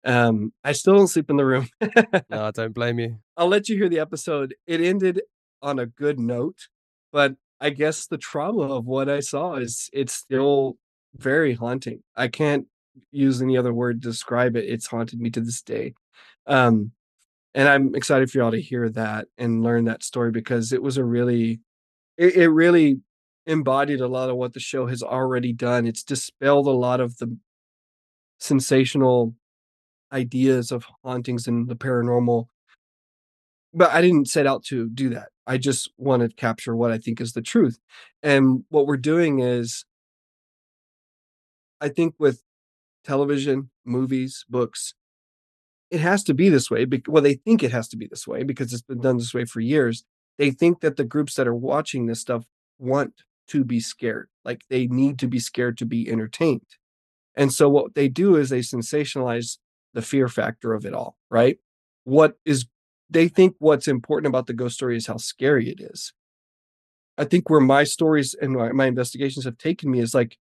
Um, 0.05 0.53
I 0.65 0.73
still 0.73 0.95
don't 0.95 1.09
sleep 1.09 1.31
in 1.31 1.37
the 1.37 1.45
room. 1.45 1.69
no, 2.31 2.45
I 2.47 2.51
don't 2.53 2.75
blame 2.75 2.99
you. 2.99 3.19
I'll 3.37 3.49
let 3.49 3.69
you 3.69 3.77
hear 3.77 3.89
the 3.89 3.99
episode. 3.99 4.55
It 4.67 4.81
ended 4.81 5.23
on 5.63 5.79
a 5.79 5.87
good 5.87 6.19
note, 6.19 6.69
but 7.13 7.35
I 7.61 7.71
guess 7.71 8.07
the 8.07 8.19
trauma 8.19 8.63
of 8.63 8.87
what 8.87 9.09
I 9.09 9.21
saw 9.21 9.57
is 9.57 9.91
it's 9.93 10.15
still 10.15 10.79
very 11.17 11.55
haunting. 11.55 12.03
I 12.17 12.29
can't 12.29 12.67
use 13.11 13.43
any 13.43 13.59
other 13.59 13.75
word 13.75 14.01
to 14.03 14.09
describe 14.09 14.57
it. 14.57 14.65
It's 14.65 14.87
haunted 14.87 15.21
me 15.21 15.31
to 15.31 15.41
this 15.41 15.61
day. 15.63 15.95
Um, 16.47 16.93
and 17.55 17.69
I'm 17.69 17.95
excited 17.95 18.31
for 18.31 18.39
y'all 18.39 18.53
to 18.53 18.61
hear 18.61 18.89
that 18.91 19.27
and 19.37 19.63
learn 19.63 19.85
that 19.85 20.03
story 20.03 20.31
because 20.31 20.73
it 20.73 20.83
was 20.83 20.97
a 20.97 21.05
really, 21.05 21.61
it, 22.17 22.37
it 22.37 22.49
really 22.49 23.01
embodied 23.47 24.01
a 24.01 24.09
lot 24.09 24.31
of 24.31 24.37
what 24.37 24.53
the 24.53 24.61
show 24.61 24.87
has 24.87 25.03
already 25.03 25.53
done. 25.53 25.87
It's 25.87 26.03
dispelled 26.03 26.67
a 26.67 26.71
lot 26.71 27.01
of 27.01 27.19
the 27.19 27.37
sensational 28.39 29.35
ideas 30.13 30.73
of 30.73 30.87
hauntings 31.05 31.47
and 31.47 31.69
the 31.69 31.77
paranormal. 31.77 32.47
But 33.73 33.93
I 33.93 34.01
didn't 34.01 34.29
set 34.29 34.47
out 34.47 34.65
to 34.65 34.89
do 34.89 35.11
that. 35.11 35.29
I 35.47 35.57
just 35.57 35.91
want 35.97 36.23
to 36.23 36.29
capture 36.29 36.75
what 36.75 36.91
I 36.91 36.99
think 36.99 37.21
is 37.21 37.33
the 37.33 37.43
truth. 37.43 37.79
And 38.23 38.65
what 38.69 38.87
we're 38.87 38.97
doing 38.97 39.41
is, 39.41 39.85
I 41.81 41.89
think 41.89 42.15
with 42.19 42.43
television, 43.05 43.71
movies, 43.85 44.45
books, 44.49 44.95
it 45.91 46.01
has 46.01 46.23
to 46.25 46.35
be 46.35 46.49
this 46.49 46.71
way. 46.71 46.87
Well, 47.09 47.23
they 47.23 47.35
think 47.35 47.63
it 47.63 47.73
has 47.73 47.89
to 47.89 47.97
be 47.97 48.07
this 48.07 48.27
way 48.27 48.43
because 48.43 48.73
it's 48.73 48.83
been 48.83 49.01
done 49.01 49.17
this 49.17 49.35
way 49.35 49.45
for 49.45 49.61
years. 49.61 50.05
They 50.39 50.51
think 50.51 50.81
that 50.81 50.97
the 50.97 51.05
groups 51.05 51.35
that 51.35 51.49
are 51.49 51.55
watching 51.55 52.07
this 52.07 52.21
stuff 52.21 52.45
want 52.79 53.23
to 53.51 53.65
be 53.65 53.81
scared. 53.81 54.29
Like 54.45 54.63
they 54.71 54.87
need 54.87 55.19
to 55.21 55.29
be 55.29 55.39
scared 55.39 55.79
to 55.79 55.87
be 55.87 56.11
entertained. 56.11 56.67
And 57.37 57.53
so 57.53 57.69
what 57.69 57.95
they 57.95 58.09
do 58.09 58.37
is 58.37 58.51
they 58.51 58.61
sensationalize 58.61 59.59
the 59.95 60.03
fear 60.03 60.29
factor 60.29 60.73
of 60.73 60.85
it 60.85 60.95
all, 60.95 61.17
right? 61.31 61.59
What 62.05 62.35
is 62.45 62.67
they 63.09 63.29
think 63.29 63.57
what's 63.59 63.89
important 63.89 64.29
about 64.29 64.47
the 64.47 64.53
ghost 64.53 64.77
story 64.77 64.97
is 64.97 65.07
how 65.07 65.17
scary 65.17 65.69
it 65.69 65.81
is. 65.81 66.13
I 67.19 67.25
think 67.25 67.51
where 67.51 67.61
my 67.61 67.85
stories 67.85 68.35
and 68.41 68.53
my, 68.53 68.87
investigations 68.87 69.45
have 69.45 69.59
taken 69.59 69.91
me 69.91 70.01
is 70.01 70.15
like 70.15 70.39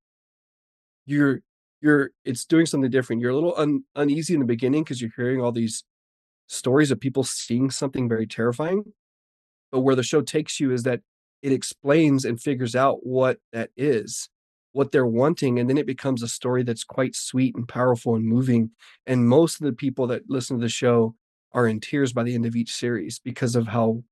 you're 1.06 1.41
you're 1.82 2.12
it's 2.24 2.45
doing 2.45 2.65
something 2.65 2.91
different. 2.91 3.22
You're 3.22 3.32
a 3.32 3.36
little 3.36 3.56
un, 3.58 3.84
uneasy 3.95 4.36
in 4.36 4.39
the 4.39 4.45
beginning 4.45 4.84
because 4.84 5.02
you're 5.02 5.12
hearing 5.15 5.41
all 5.41 5.52
these 5.52 5.84
stories 6.48 6.91
of 6.91 7.00
people 7.00 7.24
seeing 7.24 7.69
something 7.72 8.08
very 8.08 8.28
terrifying. 8.28 8.84
But 9.72 9.82
where 9.82 9.95
the 9.95 10.04
show 10.04 10.22
takes 10.22 10.60
you 10.60 10.72
is 10.72 10.84
that 10.84 11.02
it 11.41 11.52
explains 11.52 12.25
and 12.25 12.41
figures 12.41 12.75
out 12.75 13.06
what 13.06 13.38
that 13.52 13.69
is 13.78 14.30
what 14.71 14.91
they're 14.91 15.06
wanting 15.06 15.60
and 15.60 15.69
then 15.69 15.78
it 15.78 15.88
becomes 15.88 16.21
a 16.21 16.28
story 16.28 16.63
that's 16.63 16.84
quite 16.84 17.15
sweet 17.15 17.56
and 17.56 17.67
powerful 17.67 18.15
and 18.15 18.25
moving 18.25 18.69
and 19.08 19.28
most 19.28 19.60
of 19.60 19.65
the 19.65 19.73
people 19.73 20.06
that 20.08 20.30
listen 20.30 20.58
to 20.58 20.62
the 20.62 20.69
show 20.69 21.15
are 21.54 21.67
in 21.67 21.80
tears 21.80 22.13
by 22.13 22.23
the 22.23 22.36
end 22.36 22.45
of 22.45 22.56
each 22.56 22.71
series 22.73 23.19
because 23.19 23.56
of 23.56 23.67
how 23.67 24.04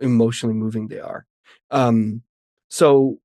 emotionally 0.00 0.54
moving 0.54 0.88
they 0.88 1.00
are. 1.00 1.26
Um, 1.70 2.22
so 2.68 3.18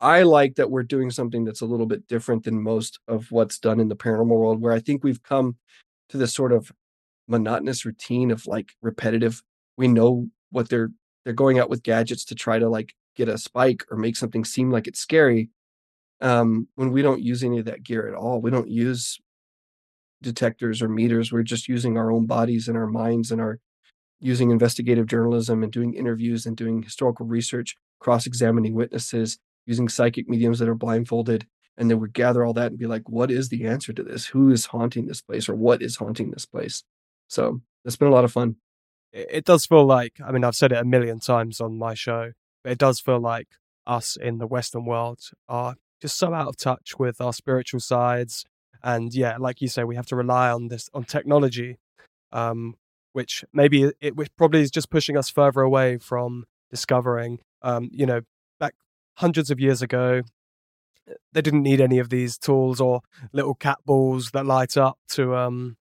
i 0.00 0.22
like 0.22 0.56
that 0.56 0.70
we're 0.70 0.82
doing 0.82 1.10
something 1.10 1.44
that's 1.44 1.60
a 1.60 1.66
little 1.66 1.86
bit 1.86 2.06
different 2.08 2.44
than 2.44 2.60
most 2.60 2.98
of 3.08 3.30
what's 3.30 3.58
done 3.58 3.80
in 3.80 3.88
the 3.88 3.96
paranormal 3.96 4.28
world 4.28 4.60
where 4.60 4.72
i 4.72 4.80
think 4.80 5.02
we've 5.02 5.22
come 5.22 5.56
to 6.08 6.16
this 6.16 6.32
sort 6.32 6.52
of 6.52 6.72
monotonous 7.28 7.84
routine 7.84 8.30
of 8.30 8.46
like 8.46 8.72
repetitive 8.82 9.42
we 9.76 9.88
know 9.88 10.28
what 10.50 10.68
they're 10.68 10.90
they're 11.24 11.32
going 11.32 11.58
out 11.58 11.70
with 11.70 11.82
gadgets 11.82 12.24
to 12.24 12.34
try 12.34 12.58
to 12.58 12.68
like 12.68 12.94
get 13.16 13.28
a 13.28 13.38
spike 13.38 13.84
or 13.90 13.96
make 13.96 14.16
something 14.16 14.44
seem 14.44 14.70
like 14.70 14.86
it's 14.86 15.00
scary 15.00 15.50
um, 16.20 16.68
when 16.74 16.90
we 16.90 17.02
don't 17.02 17.22
use 17.22 17.44
any 17.44 17.58
of 17.58 17.66
that 17.66 17.82
gear 17.82 18.08
at 18.08 18.14
all. 18.14 18.40
We 18.40 18.50
don't 18.50 18.68
use 18.68 19.18
detectors 20.22 20.82
or 20.82 20.88
meters. 20.88 21.32
We're 21.32 21.42
just 21.42 21.68
using 21.68 21.96
our 21.96 22.10
own 22.10 22.26
bodies 22.26 22.68
and 22.68 22.76
our 22.76 22.86
minds 22.86 23.30
and 23.30 23.40
our 23.40 23.58
using 24.20 24.50
investigative 24.50 25.06
journalism 25.06 25.62
and 25.62 25.70
doing 25.70 25.94
interviews 25.94 26.46
and 26.46 26.56
doing 26.56 26.82
historical 26.82 27.26
research, 27.26 27.76
cross 28.00 28.26
examining 28.26 28.74
witnesses, 28.74 29.38
using 29.66 29.88
psychic 29.88 30.28
mediums 30.28 30.58
that 30.58 30.68
are 30.68 30.74
blindfolded. 30.74 31.46
And 31.76 31.90
then 31.90 32.00
we 32.00 32.08
gather 32.08 32.44
all 32.44 32.54
that 32.54 32.68
and 32.68 32.78
be 32.78 32.86
like, 32.86 33.08
what 33.08 33.30
is 33.30 33.48
the 33.48 33.66
answer 33.66 33.92
to 33.92 34.02
this? 34.02 34.26
Who 34.26 34.50
is 34.50 34.66
haunting 34.66 35.06
this 35.06 35.20
place 35.20 35.48
or 35.48 35.54
what 35.54 35.82
is 35.82 35.96
haunting 35.96 36.30
this 36.30 36.46
place? 36.46 36.84
So 37.28 37.60
it's 37.84 37.96
been 37.96 38.08
a 38.08 38.12
lot 38.12 38.24
of 38.24 38.32
fun. 38.32 38.56
It 39.12 39.44
does 39.44 39.66
feel 39.66 39.84
like, 39.84 40.14
I 40.24 40.32
mean, 40.32 40.42
I've 40.42 40.56
said 40.56 40.72
it 40.72 40.78
a 40.78 40.84
million 40.84 41.20
times 41.20 41.60
on 41.60 41.78
my 41.78 41.94
show, 41.94 42.32
but 42.64 42.72
it 42.72 42.78
does 42.78 42.98
feel 42.98 43.20
like 43.20 43.46
us 43.86 44.16
in 44.16 44.38
the 44.38 44.46
Western 44.46 44.86
world 44.86 45.20
are 45.48 45.76
just 46.00 46.18
so 46.18 46.34
out 46.34 46.48
of 46.48 46.56
touch 46.56 46.98
with 46.98 47.20
our 47.20 47.32
spiritual 47.32 47.80
sides. 47.80 48.44
And 48.82 49.14
yeah, 49.14 49.36
like 49.38 49.60
you 49.62 49.68
say, 49.68 49.84
we 49.84 49.96
have 49.96 50.06
to 50.06 50.16
rely 50.16 50.50
on 50.50 50.68
this, 50.68 50.90
on 50.92 51.04
technology, 51.04 51.78
um, 52.32 52.74
which 53.12 53.44
maybe 53.52 53.92
it 54.00 54.16
which 54.16 54.28
probably 54.36 54.60
is 54.60 54.70
just 54.70 54.90
pushing 54.90 55.16
us 55.16 55.30
further 55.30 55.60
away 55.60 55.98
from 55.98 56.44
discovering. 56.70 57.38
Um, 57.62 57.88
you 57.92 58.06
know, 58.06 58.22
back 58.58 58.74
hundreds 59.18 59.50
of 59.50 59.60
years 59.60 59.80
ago, 59.80 60.22
they 61.32 61.40
didn't 61.40 61.62
need 61.62 61.80
any 61.80 61.98
of 61.98 62.10
these 62.10 62.36
tools 62.36 62.80
or 62.80 63.00
little 63.32 63.54
cat 63.54 63.78
balls 63.86 64.30
that 64.32 64.46
light 64.46 64.76
up 64.76 64.98
to 65.10 65.36
um 65.36 65.76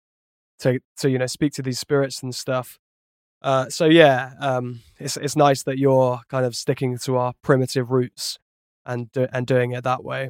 to 0.59 0.79
to 0.97 1.09
you 1.09 1.17
know 1.17 1.27
speak 1.27 1.53
to 1.53 1.61
these 1.61 1.79
spirits 1.79 2.21
and 2.21 2.35
stuff. 2.35 2.77
Uh, 3.41 3.69
so 3.69 3.85
yeah, 3.85 4.33
um, 4.39 4.81
it's 4.99 5.17
it's 5.17 5.35
nice 5.35 5.63
that 5.63 5.79
you're 5.79 6.21
kind 6.29 6.45
of 6.45 6.55
sticking 6.55 6.97
to 6.99 7.17
our 7.17 7.33
primitive 7.41 7.89
roots 7.89 8.37
and 8.85 9.11
do, 9.11 9.27
and 9.33 9.47
doing 9.47 9.71
it 9.71 9.83
that 9.83 10.03
way. 10.03 10.29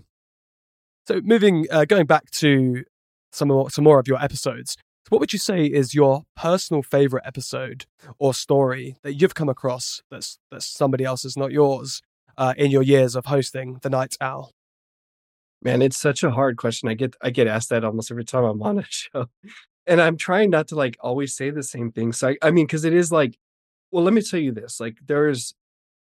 So 1.08 1.20
moving, 1.22 1.68
uh, 1.72 1.86
going 1.86 2.06
back 2.06 2.32
to 2.32 2.84
some 3.32 3.50
more 3.50 3.70
some 3.70 3.84
more 3.84 4.00
of 4.00 4.08
your 4.08 4.22
episodes, 4.24 4.78
what 5.10 5.20
would 5.20 5.34
you 5.34 5.40
say 5.40 5.66
is 5.66 5.94
your 5.94 6.24
personal 6.38 6.84
favorite 6.84 7.24
episode 7.26 7.86
or 8.18 8.34
story 8.34 8.96
that 9.04 9.16
you've 9.16 9.36
come 9.36 9.50
across 9.50 10.02
that's 10.10 10.40
that's 10.50 10.66
somebody 10.66 11.04
else's, 11.04 11.36
not 11.36 11.52
yours, 11.52 12.02
uh, 12.38 12.54
in 12.58 12.72
your 12.72 12.84
years 12.84 13.16
of 13.16 13.26
hosting 13.26 13.80
the 13.82 13.90
Night 13.90 14.16
Owl? 14.22 14.52
Man, 15.62 15.82
it's 15.82 15.98
such 15.98 16.24
a 16.24 16.32
hard 16.32 16.56
question. 16.56 16.88
I 16.88 16.94
get 16.94 17.16
I 17.22 17.30
get 17.30 17.48
asked 17.48 17.70
that 17.70 17.84
almost 17.84 18.10
every 18.10 18.24
time 18.24 18.46
I'm 18.46 18.64
on 18.64 18.80
a 18.80 18.84
show 18.90 19.28
and 19.88 20.02
I'm 20.02 20.18
trying 20.18 20.50
not 20.52 20.68
to 20.70 20.76
like 20.76 20.98
always 21.02 21.36
say 21.36 21.50
the 21.50 21.64
same 21.64 21.92
thing. 21.92 22.14
So 22.14 22.30
I, 22.30 22.38
I 22.42 22.52
mean, 22.52 22.66
because 22.68 22.86
it 22.86 22.94
is 22.94 23.12
like, 23.12 23.38
well, 23.92 24.04
let 24.04 24.14
me 24.14 24.22
tell 24.22 24.40
you 24.40 24.52
this: 24.54 24.80
like, 24.80 24.98
there's 25.08 25.54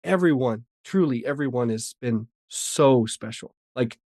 everyone, 0.05 0.65
truly 0.85 1.27
everyone 1.27 1.69
has 1.71 1.95
been 2.01 2.29
so 2.49 3.07
special. 3.07 3.55
Like 3.77 3.99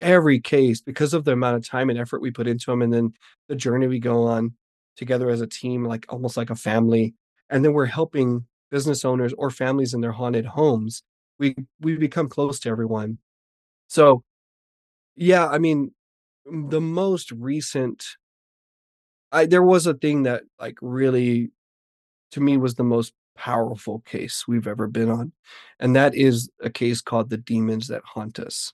every 0.00 0.40
case, 0.40 0.80
because 0.80 1.14
of 1.14 1.24
the 1.24 1.32
amount 1.32 1.56
of 1.56 1.68
time 1.68 1.90
and 1.90 1.98
effort 1.98 2.22
we 2.22 2.30
put 2.30 2.48
into 2.48 2.66
them, 2.70 2.82
and 2.82 2.92
then 2.92 3.14
the 3.48 3.56
journey 3.56 3.86
we 3.88 4.00
go 4.00 4.24
on 4.26 4.54
together 4.96 5.30
as 5.30 5.40
a 5.40 5.46
team, 5.46 5.84
like 5.84 6.06
almost 6.10 6.36
like 6.36 6.50
a 6.50 6.56
family, 6.56 7.14
and 7.50 7.64
then 7.64 7.72
we're 7.74 7.86
helping 7.86 8.46
business 8.70 9.04
owners 9.04 9.32
or 9.38 9.50
families 9.50 9.94
in 9.94 10.00
their 10.00 10.12
haunted 10.12 10.46
homes. 10.46 11.02
We 11.38 11.56
we 11.80 11.96
become 11.96 12.28
close 12.28 12.60
to 12.60 12.70
everyone. 12.70 13.18
So, 13.88 14.24
yeah, 15.16 15.48
I 15.48 15.58
mean, 15.58 15.92
the 16.46 16.80
most 16.80 17.32
recent 17.32 18.04
I 19.36 19.44
there 19.44 19.62
was 19.62 19.86
a 19.86 19.92
thing 19.92 20.22
that 20.22 20.44
like 20.58 20.78
really 20.80 21.50
to 22.32 22.40
me 22.40 22.56
was 22.56 22.74
the 22.74 22.84
most 22.84 23.12
powerful 23.36 24.00
case 24.00 24.48
we've 24.48 24.66
ever 24.66 24.86
been 24.86 25.10
on. 25.10 25.32
And 25.78 25.94
that 25.94 26.14
is 26.14 26.48
a 26.62 26.70
case 26.70 27.02
called 27.02 27.28
The 27.28 27.36
Demons 27.36 27.88
That 27.88 28.02
Haunt 28.04 28.38
Us. 28.38 28.72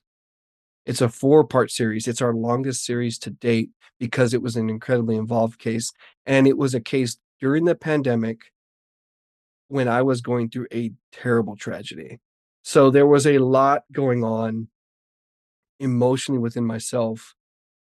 It's 0.85 1.01
a 1.01 1.09
four 1.09 1.43
part 1.43 1.69
series. 1.69 2.07
It's 2.07 2.21
our 2.21 2.33
longest 2.33 2.85
series 2.85 3.19
to 3.19 3.29
date 3.29 3.71
because 3.99 4.33
it 4.33 4.41
was 4.41 4.55
an 4.55 4.69
incredibly 4.69 5.17
involved 5.17 5.59
case. 5.59 5.91
And 6.25 6.47
it 6.47 6.57
was 6.57 6.73
a 6.73 6.79
case 6.79 7.17
during 7.41 7.65
the 7.65 7.75
pandemic 7.75 8.51
when 9.67 9.89
I 9.89 10.01
was 10.01 10.21
going 10.21 10.49
through 10.49 10.67
a 10.73 10.91
terrible 11.11 11.57
tragedy. 11.57 12.19
So 12.63 12.89
there 12.89 13.07
was 13.07 13.27
a 13.27 13.39
lot 13.39 13.83
going 13.91 14.23
on 14.23 14.69
emotionally 15.79 16.39
within 16.39 16.65
myself 16.65 17.35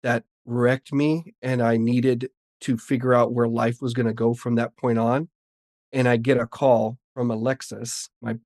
that 0.03 0.25
wrecked 0.45 0.91
me. 0.91 1.33
And 1.41 1.61
I 1.61 1.77
needed 1.77 2.29
to 2.61 2.77
figure 2.77 3.13
out 3.13 3.33
where 3.33 3.47
life 3.47 3.81
was 3.81 3.93
going 3.93 4.07
to 4.07 4.13
go 4.13 4.33
from 4.33 4.55
that 4.55 4.75
point 4.77 4.97
on. 4.97 5.29
And 5.91 6.07
I 6.07 6.17
get 6.17 6.37
a 6.37 6.47
call 6.47 6.97
from 7.13 7.31
Alexis, 7.31 8.09
my 8.21 8.37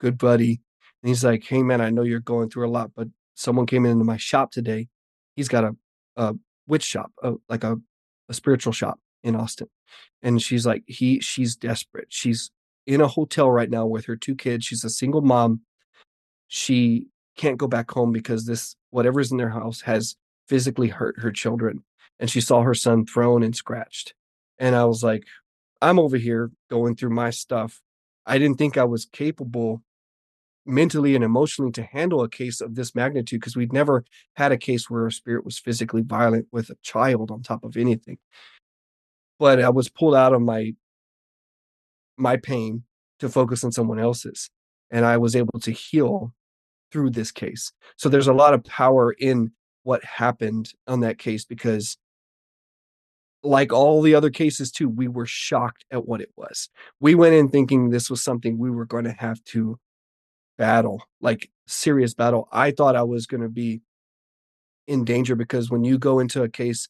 good 0.00 0.18
buddy. 0.18 0.60
And 1.02 1.08
he's 1.08 1.24
like, 1.24 1.44
Hey, 1.44 1.62
man, 1.62 1.80
I 1.80 1.90
know 1.90 2.02
you're 2.02 2.20
going 2.20 2.50
through 2.50 2.68
a 2.68 2.70
lot, 2.70 2.92
but 2.94 3.08
someone 3.34 3.66
came 3.66 3.86
into 3.86 4.04
my 4.04 4.16
shop 4.16 4.50
today. 4.50 4.88
He's 5.34 5.48
got 5.48 5.64
a, 5.64 5.76
a 6.16 6.34
witch 6.66 6.84
shop, 6.84 7.12
a, 7.22 7.34
like 7.48 7.64
a, 7.64 7.76
a 8.28 8.34
spiritual 8.34 8.72
shop 8.72 8.98
in 9.22 9.36
Austin. 9.36 9.68
And 10.22 10.40
she's 10.40 10.66
like, 10.66 10.82
he, 10.86 11.20
she's 11.20 11.56
desperate. 11.56 12.06
She's 12.08 12.50
in 12.86 13.00
a 13.00 13.08
hotel 13.08 13.50
right 13.50 13.70
now 13.70 13.86
with 13.86 14.06
her 14.06 14.16
two 14.16 14.34
kids. 14.34 14.64
She's 14.64 14.84
a 14.84 14.90
single 14.90 15.20
mom. 15.20 15.60
She 16.48 17.08
can't 17.36 17.58
go 17.58 17.66
back 17.66 17.90
home 17.90 18.12
because 18.12 18.46
this, 18.46 18.76
whatever's 18.90 19.30
in 19.30 19.36
their 19.36 19.50
house 19.50 19.82
has 19.82 20.16
physically 20.48 20.88
hurt 20.88 21.18
her 21.18 21.32
children 21.32 21.82
and 22.18 22.30
she 22.30 22.40
saw 22.40 22.62
her 22.62 22.74
son 22.74 23.06
thrown 23.06 23.42
and 23.42 23.54
scratched. 23.54 24.14
And 24.58 24.74
I 24.74 24.84
was 24.84 25.02
like, 25.02 25.24
I'm 25.82 25.98
over 25.98 26.16
here 26.16 26.50
going 26.70 26.96
through 26.96 27.10
my 27.10 27.30
stuff. 27.30 27.80
I 28.24 28.38
didn't 28.38 28.58
think 28.58 28.76
I 28.76 28.84
was 28.84 29.04
capable 29.04 29.82
mentally 30.64 31.14
and 31.14 31.22
emotionally 31.22 31.70
to 31.72 31.82
handle 31.82 32.22
a 32.22 32.28
case 32.28 32.60
of 32.60 32.74
this 32.74 32.94
magnitude 32.94 33.40
because 33.40 33.56
we'd 33.56 33.72
never 33.72 34.04
had 34.34 34.50
a 34.50 34.58
case 34.58 34.90
where 34.90 35.06
a 35.06 35.12
spirit 35.12 35.44
was 35.44 35.58
physically 35.58 36.02
violent 36.02 36.46
with 36.50 36.70
a 36.70 36.76
child 36.82 37.30
on 37.30 37.42
top 37.42 37.62
of 37.62 37.76
anything. 37.76 38.18
But 39.38 39.62
I 39.62 39.68
was 39.68 39.88
pulled 39.88 40.14
out 40.14 40.32
of 40.32 40.42
my 40.42 40.74
my 42.16 42.36
pain 42.36 42.82
to 43.20 43.28
focus 43.28 43.62
on 43.62 43.72
someone 43.72 43.98
else's 43.98 44.50
and 44.90 45.04
I 45.04 45.18
was 45.18 45.36
able 45.36 45.60
to 45.60 45.70
heal 45.70 46.32
through 46.90 47.10
this 47.10 47.30
case. 47.30 47.72
So 47.96 48.08
there's 48.08 48.28
a 48.28 48.32
lot 48.32 48.54
of 48.54 48.64
power 48.64 49.12
in 49.12 49.52
what 49.86 50.04
happened 50.04 50.72
on 50.88 50.98
that 50.98 51.16
case 51.16 51.44
because 51.44 51.96
like 53.44 53.72
all 53.72 54.02
the 54.02 54.16
other 54.16 54.30
cases 54.30 54.72
too, 54.72 54.88
we 54.88 55.06
were 55.06 55.26
shocked 55.26 55.84
at 55.92 56.08
what 56.08 56.20
it 56.20 56.30
was. 56.36 56.68
We 56.98 57.14
went 57.14 57.36
in 57.36 57.48
thinking 57.48 57.90
this 57.90 58.10
was 58.10 58.20
something 58.20 58.58
we 58.58 58.68
were 58.68 58.84
going 58.84 59.04
to 59.04 59.12
have 59.12 59.42
to 59.44 59.78
battle, 60.58 61.04
like 61.20 61.52
serious 61.68 62.14
battle. 62.14 62.48
I 62.50 62.72
thought 62.72 62.96
I 62.96 63.04
was 63.04 63.26
going 63.26 63.42
to 63.42 63.48
be 63.48 63.80
in 64.88 65.04
danger 65.04 65.36
because 65.36 65.70
when 65.70 65.84
you 65.84 65.98
go 65.98 66.18
into 66.18 66.42
a 66.42 66.48
case 66.48 66.88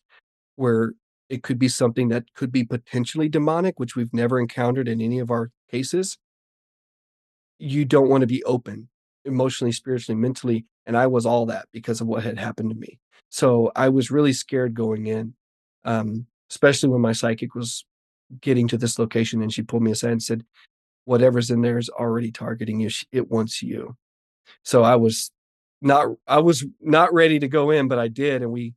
where 0.54 0.94
it 1.28 1.42
could 1.42 1.58
be 1.58 1.68
something 1.68 2.08
that 2.08 2.32
could 2.34 2.50
be 2.50 2.64
potentially 2.64 3.28
demonic, 3.28 3.78
which 3.78 3.94
we've 3.94 4.14
never 4.14 4.40
encountered 4.40 4.88
in 4.88 5.02
any 5.02 5.18
of 5.18 5.30
our 5.30 5.50
cases, 5.70 6.16
you 7.58 7.84
don't 7.84 8.08
want 8.08 8.22
to 8.22 8.26
be 8.26 8.42
open 8.44 8.88
emotionally, 9.26 9.72
spiritually, 9.72 10.18
mentally. 10.18 10.64
And 10.86 10.96
I 10.96 11.06
was 11.06 11.26
all 11.26 11.46
that 11.46 11.66
because 11.72 12.00
of 12.00 12.06
what 12.06 12.22
had 12.22 12.38
happened 12.38 12.70
to 12.70 12.76
me. 12.76 12.98
So 13.28 13.72
I 13.74 13.88
was 13.88 14.10
really 14.10 14.32
scared 14.32 14.74
going 14.74 15.06
in. 15.06 15.34
Um, 15.84 16.26
especially 16.50 16.88
when 16.88 17.00
my 17.00 17.12
psychic 17.12 17.54
was 17.54 17.84
getting 18.40 18.68
to 18.68 18.78
this 18.78 18.98
location 18.98 19.42
and 19.42 19.52
she 19.52 19.62
pulled 19.62 19.82
me 19.82 19.90
aside 19.90 20.12
and 20.12 20.22
said, 20.22 20.44
whatever's 21.04 21.50
in 21.50 21.60
there 21.60 21.78
is 21.78 21.88
already 21.88 22.30
targeting 22.30 22.80
you. 22.80 22.90
It 23.12 23.30
wants 23.30 23.62
you. 23.62 23.96
So 24.64 24.82
I 24.82 24.96
was 24.96 25.30
not, 25.80 26.08
I 26.26 26.38
was 26.38 26.64
not 26.80 27.12
ready 27.12 27.38
to 27.38 27.48
go 27.48 27.70
in, 27.70 27.88
but 27.88 27.98
I 27.98 28.08
did. 28.08 28.42
And 28.42 28.52
we, 28.52 28.74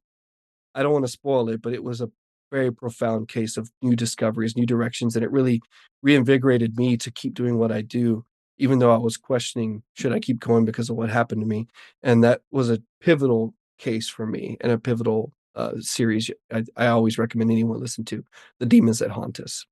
I 0.76 0.84
don't 0.84 0.93
want 0.93 1.06
to 1.06 1.12
spoil 1.12 1.50
it, 1.50 1.62
but 1.62 1.74
it 1.74 1.84
was 1.84 2.02
a 2.02 2.10
very 2.52 2.72
profound 2.72 3.28
case 3.28 3.58
of 3.58 3.72
new 3.82 3.95
discoveries, 3.95 4.56
new 4.56 4.65
directions. 4.65 5.15
And 5.15 5.24
it 5.24 5.32
really 5.32 5.62
reinvigorated 6.02 6.78
me 6.78 6.98
to 6.98 7.12
keep 7.12 7.34
doing 7.34 7.58
what 7.58 7.72
I 7.72 7.82
do, 7.82 8.26
even 8.60 8.80
though 8.80 8.93
I 8.93 8.98
was 8.98 9.17
questioning, 9.17 9.84
should 9.93 10.13
I 10.13 10.19
keep 10.19 10.39
going 10.39 10.65
because 10.65 10.89
of 10.89 10.95
what 10.95 11.10
happened 11.10 11.41
to 11.41 11.48
me? 11.48 11.67
And 12.04 12.24
that 12.24 12.41
was 12.52 12.69
a 12.69 12.82
pivotal 13.02 13.54
case 13.78 14.10
for 14.10 14.26
me 14.26 14.58
and 14.62 14.72
a 14.72 14.78
pivotal 14.78 15.34
uh, 15.56 15.74
series 15.80 16.30
I, 16.54 16.63
I 16.78 16.88
always 16.88 17.17
recommend 17.17 17.50
anyone 17.50 17.80
listen 17.80 18.06
to 18.06 18.24
the 18.60 18.65
demons 18.65 19.00
that 19.00 19.12
haunt 19.12 19.39
us. 19.39 19.65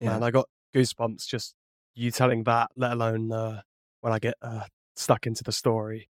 Yeah 0.00 0.16
and 0.16 0.24
i 0.24 0.30
got 0.30 0.48
goosebumps 0.74 1.26
just 1.26 1.54
you 1.94 2.10
telling 2.10 2.42
that 2.44 2.70
let 2.76 2.92
alone 2.92 3.30
uh, 3.30 3.60
when 4.00 4.12
i 4.12 4.18
get 4.18 4.34
uh, 4.42 4.64
stuck 4.96 5.26
into 5.26 5.44
the 5.44 5.52
story. 5.52 6.08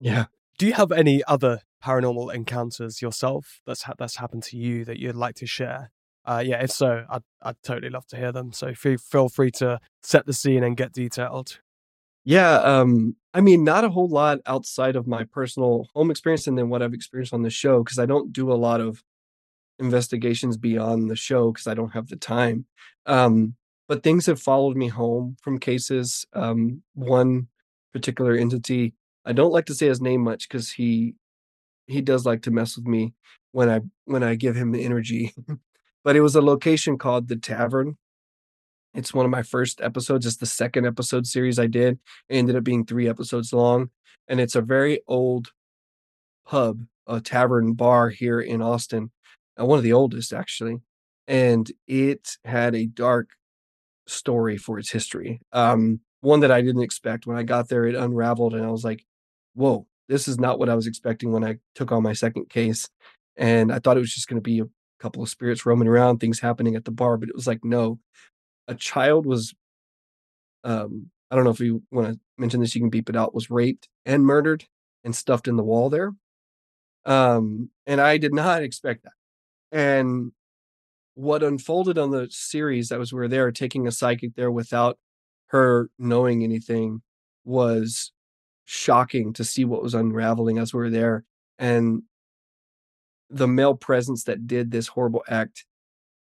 Yeah. 0.00 0.26
Do 0.58 0.66
you 0.66 0.74
have 0.74 0.92
any 0.92 1.22
other 1.24 1.60
paranormal 1.84 2.34
encounters 2.34 3.02
yourself 3.02 3.60
that's 3.66 3.82
ha- 3.82 3.94
that's 3.98 4.16
happened 4.16 4.42
to 4.44 4.56
you 4.56 4.84
that 4.84 4.98
you'd 4.98 5.16
like 5.16 5.34
to 5.36 5.46
share 5.46 5.90
uh, 6.26 6.42
yeah 6.44 6.62
if 6.62 6.70
so 6.70 7.04
I'd, 7.08 7.22
I'd 7.42 7.62
totally 7.62 7.90
love 7.90 8.06
to 8.08 8.16
hear 8.16 8.32
them 8.32 8.52
so 8.52 8.74
feel, 8.74 8.98
feel 8.98 9.28
free 9.28 9.50
to 9.52 9.80
set 10.02 10.26
the 10.26 10.32
scene 10.32 10.64
and 10.64 10.76
get 10.76 10.92
detailed 10.92 11.58
yeah, 12.24 12.56
um, 12.60 13.16
I 13.34 13.42
mean, 13.42 13.64
not 13.64 13.84
a 13.84 13.90
whole 13.90 14.08
lot 14.08 14.38
outside 14.46 14.96
of 14.96 15.06
my 15.06 15.24
personal 15.24 15.88
home 15.94 16.10
experience 16.10 16.46
and 16.46 16.56
then 16.56 16.70
what 16.70 16.82
I've 16.82 16.94
experienced 16.94 17.34
on 17.34 17.42
the 17.42 17.50
show 17.50 17.82
because 17.82 17.98
I 17.98 18.06
don't 18.06 18.32
do 18.32 18.50
a 18.50 18.54
lot 18.54 18.80
of 18.80 19.02
investigations 19.78 20.56
beyond 20.56 21.10
the 21.10 21.16
show 21.16 21.52
because 21.52 21.66
I 21.66 21.74
don't 21.74 21.92
have 21.92 22.08
the 22.08 22.16
time. 22.16 22.66
Um, 23.06 23.56
but 23.88 24.02
things 24.02 24.24
have 24.26 24.40
followed 24.40 24.76
me 24.76 24.88
home 24.88 25.36
from 25.42 25.58
cases. 25.58 26.26
Um, 26.32 26.82
one 26.94 27.48
particular 27.92 28.34
entity, 28.34 28.94
I 29.26 29.32
don't 29.32 29.52
like 29.52 29.66
to 29.66 29.74
say 29.74 29.88
his 29.88 30.00
name 30.00 30.22
much 30.22 30.48
because 30.48 30.72
he 30.72 31.14
he 31.86 32.00
does 32.00 32.24
like 32.24 32.40
to 32.42 32.50
mess 32.50 32.76
with 32.76 32.86
me 32.86 33.12
when 33.52 33.68
I 33.68 33.80
when 34.06 34.22
I 34.22 34.36
give 34.36 34.56
him 34.56 34.72
the 34.72 34.84
energy. 34.84 35.34
but 36.04 36.16
it 36.16 36.20
was 36.20 36.36
a 36.36 36.42
location 36.42 36.98
called 36.98 37.28
the 37.28 37.36
Tavern. 37.36 37.96
It's 38.94 39.12
one 39.12 39.24
of 39.24 39.30
my 39.30 39.42
first 39.42 39.80
episodes. 39.80 40.24
It's 40.26 40.36
the 40.36 40.46
second 40.46 40.86
episode 40.86 41.26
series 41.26 41.58
I 41.58 41.66
did. 41.66 41.98
It 42.28 42.36
ended 42.36 42.54
up 42.54 42.62
being 42.62 42.84
three 42.84 43.08
episodes 43.08 43.52
long, 43.52 43.90
and 44.28 44.38
it's 44.38 44.54
a 44.54 44.62
very 44.62 45.00
old 45.08 45.48
pub, 46.46 46.82
a 47.06 47.20
tavern 47.20 47.72
bar 47.72 48.10
here 48.10 48.40
in 48.40 48.62
Austin, 48.62 49.10
uh, 49.58 49.64
one 49.64 49.78
of 49.78 49.82
the 49.82 49.92
oldest 49.92 50.32
actually, 50.32 50.78
and 51.26 51.72
it 51.88 52.36
had 52.44 52.74
a 52.74 52.86
dark 52.86 53.30
story 54.06 54.56
for 54.56 54.78
its 54.78 54.90
history. 54.90 55.40
Um, 55.52 56.00
one 56.20 56.40
that 56.40 56.52
I 56.52 56.62
didn't 56.62 56.82
expect 56.82 57.26
when 57.26 57.36
I 57.36 57.42
got 57.42 57.68
there. 57.68 57.86
It 57.86 57.94
unraveled, 57.94 58.54
and 58.54 58.64
I 58.64 58.70
was 58.70 58.84
like, 58.84 59.04
"Whoa, 59.54 59.86
this 60.08 60.28
is 60.28 60.38
not 60.38 60.58
what 60.58 60.68
I 60.68 60.74
was 60.74 60.86
expecting 60.86 61.32
when 61.32 61.44
I 61.44 61.58
took 61.74 61.92
on 61.92 62.02
my 62.02 62.12
second 62.12 62.48
case." 62.48 62.88
And 63.36 63.72
I 63.72 63.78
thought 63.78 63.96
it 63.96 64.00
was 64.00 64.14
just 64.14 64.28
going 64.28 64.36
to 64.36 64.42
be 64.42 64.60
a 64.60 64.64
couple 64.98 65.22
of 65.22 65.28
spirits 65.28 65.66
roaming 65.66 65.88
around, 65.88 66.18
things 66.18 66.40
happening 66.40 66.76
at 66.76 66.84
the 66.84 66.90
bar, 66.90 67.16
but 67.16 67.28
it 67.28 67.34
was 67.34 67.46
like, 67.46 67.64
no, 67.64 67.98
a 68.68 68.74
child 68.74 69.26
was. 69.26 69.54
Um, 70.62 71.10
I 71.30 71.36
don't 71.36 71.44
know 71.44 71.50
if 71.50 71.60
you 71.60 71.82
want 71.90 72.14
to 72.14 72.20
mention 72.38 72.60
this. 72.60 72.74
You 72.74 72.80
can 72.80 72.90
beep 72.90 73.10
it 73.10 73.16
out. 73.16 73.34
Was 73.34 73.50
raped 73.50 73.88
and 74.06 74.24
murdered 74.24 74.64
and 75.02 75.14
stuffed 75.14 75.48
in 75.48 75.56
the 75.56 75.62
wall 75.62 75.90
there. 75.90 76.12
Um, 77.04 77.70
and 77.86 78.00
I 78.00 78.16
did 78.18 78.32
not 78.32 78.62
expect 78.62 79.04
that. 79.04 79.12
And 79.72 80.32
what 81.14 81.42
unfolded 81.42 81.98
on 81.98 82.10
the 82.10 82.28
series 82.30 82.88
that 82.88 82.98
was 82.98 83.12
we 83.12 83.18
were 83.18 83.28
there 83.28 83.52
taking 83.52 83.86
a 83.86 83.92
psychic 83.92 84.34
there 84.34 84.50
without 84.50 84.98
her 85.48 85.90
knowing 85.98 86.42
anything 86.42 87.02
was 87.44 88.12
shocking 88.64 89.32
to 89.34 89.44
see 89.44 89.64
what 89.64 89.82
was 89.82 89.94
unraveling 89.94 90.58
as 90.58 90.72
we 90.72 90.80
were 90.80 90.90
there 90.90 91.24
and 91.58 92.02
the 93.34 93.48
male 93.48 93.74
presence 93.74 94.24
that 94.24 94.46
did 94.46 94.70
this 94.70 94.88
horrible 94.88 95.24
act 95.28 95.64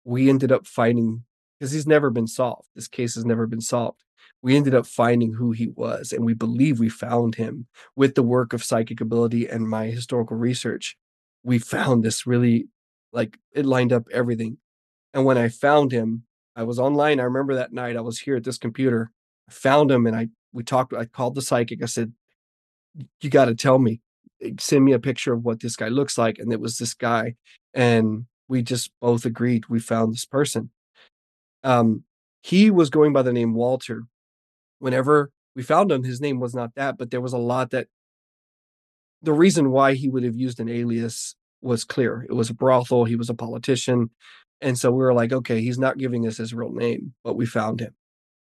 we 0.06 0.30
ended 0.30 0.52
up 0.52 0.66
finding 0.66 1.24
because 1.60 1.72
he's 1.72 1.88
never 1.88 2.10
been 2.10 2.28
solved 2.28 2.68
this 2.76 2.88
case 2.88 3.16
has 3.16 3.26
never 3.26 3.48
been 3.48 3.62
solved 3.62 4.04
we 4.42 4.56
ended 4.56 4.76
up 4.76 4.86
finding 4.86 5.34
who 5.34 5.52
he 5.52 5.68
was 5.68 6.12
and 6.12 6.26
we 6.26 6.34
believe 6.34 6.80
we 6.80 6.90
found 6.90 7.36
him 7.36 7.68
with 7.96 8.16
the 8.16 8.24
work 8.24 8.54
of 8.54 8.64
psychic 8.64 9.02
ability 9.02 9.48
and 9.48 9.70
my 9.70 9.88
historical 9.88 10.38
research 10.38 10.98
we 11.44 11.58
found 11.60 12.04
this 12.04 12.28
really 12.28 12.68
like 13.14 13.38
it 13.54 13.66
lined 13.66 13.94
up 13.94 14.08
everything 14.12 14.58
and 15.14 15.26
when 15.26 15.38
I 15.38 15.50
found 15.50 15.92
him, 15.92 16.24
I 16.56 16.64
was 16.64 16.80
online. 16.80 17.20
I 17.20 17.24
remember 17.24 17.56
that 17.56 17.74
night 17.74 17.98
I 17.98 18.02
was 18.02 18.20
here 18.20 18.36
at 18.36 18.44
this 18.44 18.60
computer. 18.60 19.12
I 19.50 19.52
found 19.52 19.92
him 19.92 20.06
and 20.06 20.16
I 20.16 20.28
we 20.54 20.64
talked. 20.64 20.94
I 20.94 21.06
called 21.06 21.36
the 21.36 21.42
psychic. 21.42 21.82
I 21.82 21.88
said, 21.88 22.14
"You 23.22 23.30
got 23.32 23.46
to 23.46 23.56
tell 23.56 23.80
me, 23.80 24.02
send 24.60 24.86
me 24.86 24.94
a 24.94 25.00
picture 25.00 25.34
of 25.34 25.44
what 25.44 25.60
this 25.60 25.76
guy 25.76 25.90
looks 25.90 26.18
like." 26.18 26.40
And 26.40 26.52
it 26.52 26.60
was 26.60 26.78
this 26.78 26.94
guy, 26.94 27.36
and 27.74 28.26
we 28.48 28.62
just 28.62 28.92
both 29.02 29.26
agreed 29.26 29.68
we 29.68 29.80
found 29.80 30.14
this 30.14 30.26
person. 30.26 30.72
Um, 31.64 32.04
he 32.42 32.72
was 32.72 32.90
going 32.90 33.14
by 33.14 33.24
the 33.24 33.34
name 33.34 33.54
Walter. 33.54 34.04
Whenever 34.80 35.32
we 35.56 35.64
found 35.64 35.92
him, 35.92 36.04
his 36.04 36.22
name 36.22 36.40
was 36.40 36.54
not 36.56 36.76
that, 36.76 36.98
but 36.98 37.12
there 37.12 37.22
was 37.22 37.34
a 37.34 37.38
lot 37.38 37.72
that 37.72 37.88
the 39.22 39.34
reason 39.34 39.72
why 39.72 39.94
he 39.94 40.08
would 40.08 40.24
have 40.24 40.36
used 40.36 40.60
an 40.60 40.70
alias 40.70 41.36
was 41.62 41.84
clear. 41.84 42.26
It 42.30 42.34
was 42.34 42.50
a 42.50 42.54
brothel. 42.54 43.06
He 43.06 43.16
was 43.16 43.30
a 43.30 43.34
politician. 43.34 44.12
And 44.62 44.78
so 44.78 44.92
we 44.92 45.00
were 45.00 45.14
like, 45.14 45.34
okay, 45.34 45.62
he's 45.62 45.80
not 45.80 45.98
giving 45.98 46.28
us 46.28 46.38
his 46.38 46.54
real 46.54 46.72
name, 46.72 47.14
but 47.24 47.36
we 47.36 47.46
found 47.46 47.80
him. 47.80 47.94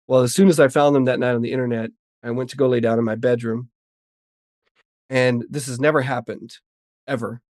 Well, 0.07 0.23
as 0.23 0.35
soon 0.35 0.49
as 0.49 0.59
I 0.59 0.69
found 0.69 0.97
him 0.97 1.05
that 1.05 1.21
night 1.21 1.35
on 1.35 1.43
the 1.43 1.53
internet, 1.53 1.91
I 2.23 2.31
went 2.31 2.51
to 2.51 2.57
go 2.57 2.69
lay 2.69 2.81
down 2.81 2.99
in 2.99 3.05
my 3.05 3.15
bedroom. 3.15 3.69
And 5.11 5.45
this 5.51 5.67
has 5.67 5.79
never 5.79 6.01
happened 6.01 6.57
ever, 7.07 7.43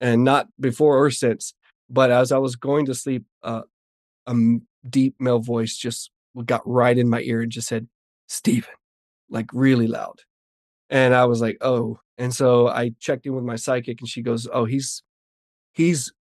and 0.00 0.24
not 0.24 0.48
before 0.58 0.96
or 0.96 1.10
since. 1.10 1.52
But 1.90 2.10
as 2.10 2.32
I 2.32 2.38
was 2.38 2.56
going 2.56 2.86
to 2.86 2.94
sleep, 2.94 3.24
uh, 3.42 3.62
a 4.26 4.34
deep 4.88 5.16
male 5.18 5.40
voice 5.40 5.76
just 5.76 6.10
got 6.46 6.62
right 6.64 6.96
in 6.96 7.10
my 7.10 7.20
ear 7.20 7.42
and 7.42 7.52
just 7.52 7.68
said, 7.68 7.88
Stephen, 8.28 8.74
like 9.28 9.46
really 9.52 9.88
loud. 9.88 10.20
And 10.88 11.14
I 11.14 11.26
was 11.26 11.40
like, 11.40 11.58
oh. 11.60 11.98
And 12.16 12.34
so 12.34 12.68
I 12.68 12.92
checked 13.00 13.26
in 13.26 13.34
with 13.34 13.44
my 13.44 13.56
psychic 13.56 14.00
and 14.00 14.08
she 14.08 14.22
goes, 14.22 14.48
oh, 14.52 14.64
he's, 14.64 15.02
he's 15.72 16.12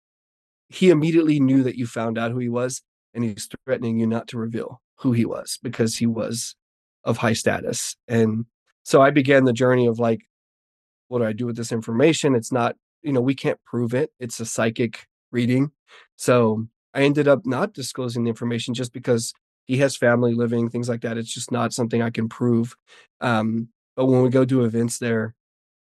he 0.70 0.90
immediately 0.90 1.40
knew 1.40 1.64
that 1.64 1.78
you 1.78 1.88
found 1.88 2.18
out 2.18 2.32
who 2.32 2.40
he 2.40 2.50
was 2.50 2.82
and 3.14 3.24
he's 3.24 3.48
threatening 3.66 4.00
you 4.00 4.08
not 4.08 4.28
to 4.28 4.38
reveal 4.38 4.82
who 4.98 5.12
he 5.12 5.26
was 5.26 5.60
because 5.64 5.98
he 5.98 6.06
was 6.06 6.56
of 7.04 7.18
high 7.18 7.34
status 7.34 7.96
and 8.08 8.46
so 8.84 9.02
i 9.02 9.10
began 9.10 9.46
the 9.46 9.54
journey 9.54 9.88
of 9.88 10.00
like 10.00 10.22
what 11.08 11.20
do 11.20 11.26
i 11.26 11.34
do 11.34 11.46
with 11.46 11.56
this 11.56 11.72
information 11.72 12.36
it's 12.36 12.52
not 12.52 12.76
you 13.04 13.12
know 13.12 13.22
we 13.22 13.36
can't 13.36 13.60
prove 13.66 13.94
it 13.94 14.12
it's 14.20 14.40
a 14.40 14.46
psychic 14.46 15.08
reading 15.32 15.72
so 16.16 16.68
i 16.94 17.02
ended 17.02 17.28
up 17.28 17.46
not 17.46 17.74
disclosing 17.74 18.24
the 18.24 18.30
information 18.30 18.74
just 18.74 18.94
because 18.94 19.34
he 19.66 19.78
has 19.78 19.98
family 19.98 20.34
living 20.34 20.70
things 20.70 20.90
like 20.90 21.02
that 21.02 21.18
it's 21.18 21.34
just 21.34 21.52
not 21.52 21.74
something 21.74 22.02
i 22.02 22.10
can 22.10 22.30
prove 22.30 22.76
um, 23.22 23.70
but 23.96 24.06
when 24.06 24.22
we 24.22 24.30
go 24.30 24.46
do 24.46 24.64
events 24.64 25.00
there 25.00 25.36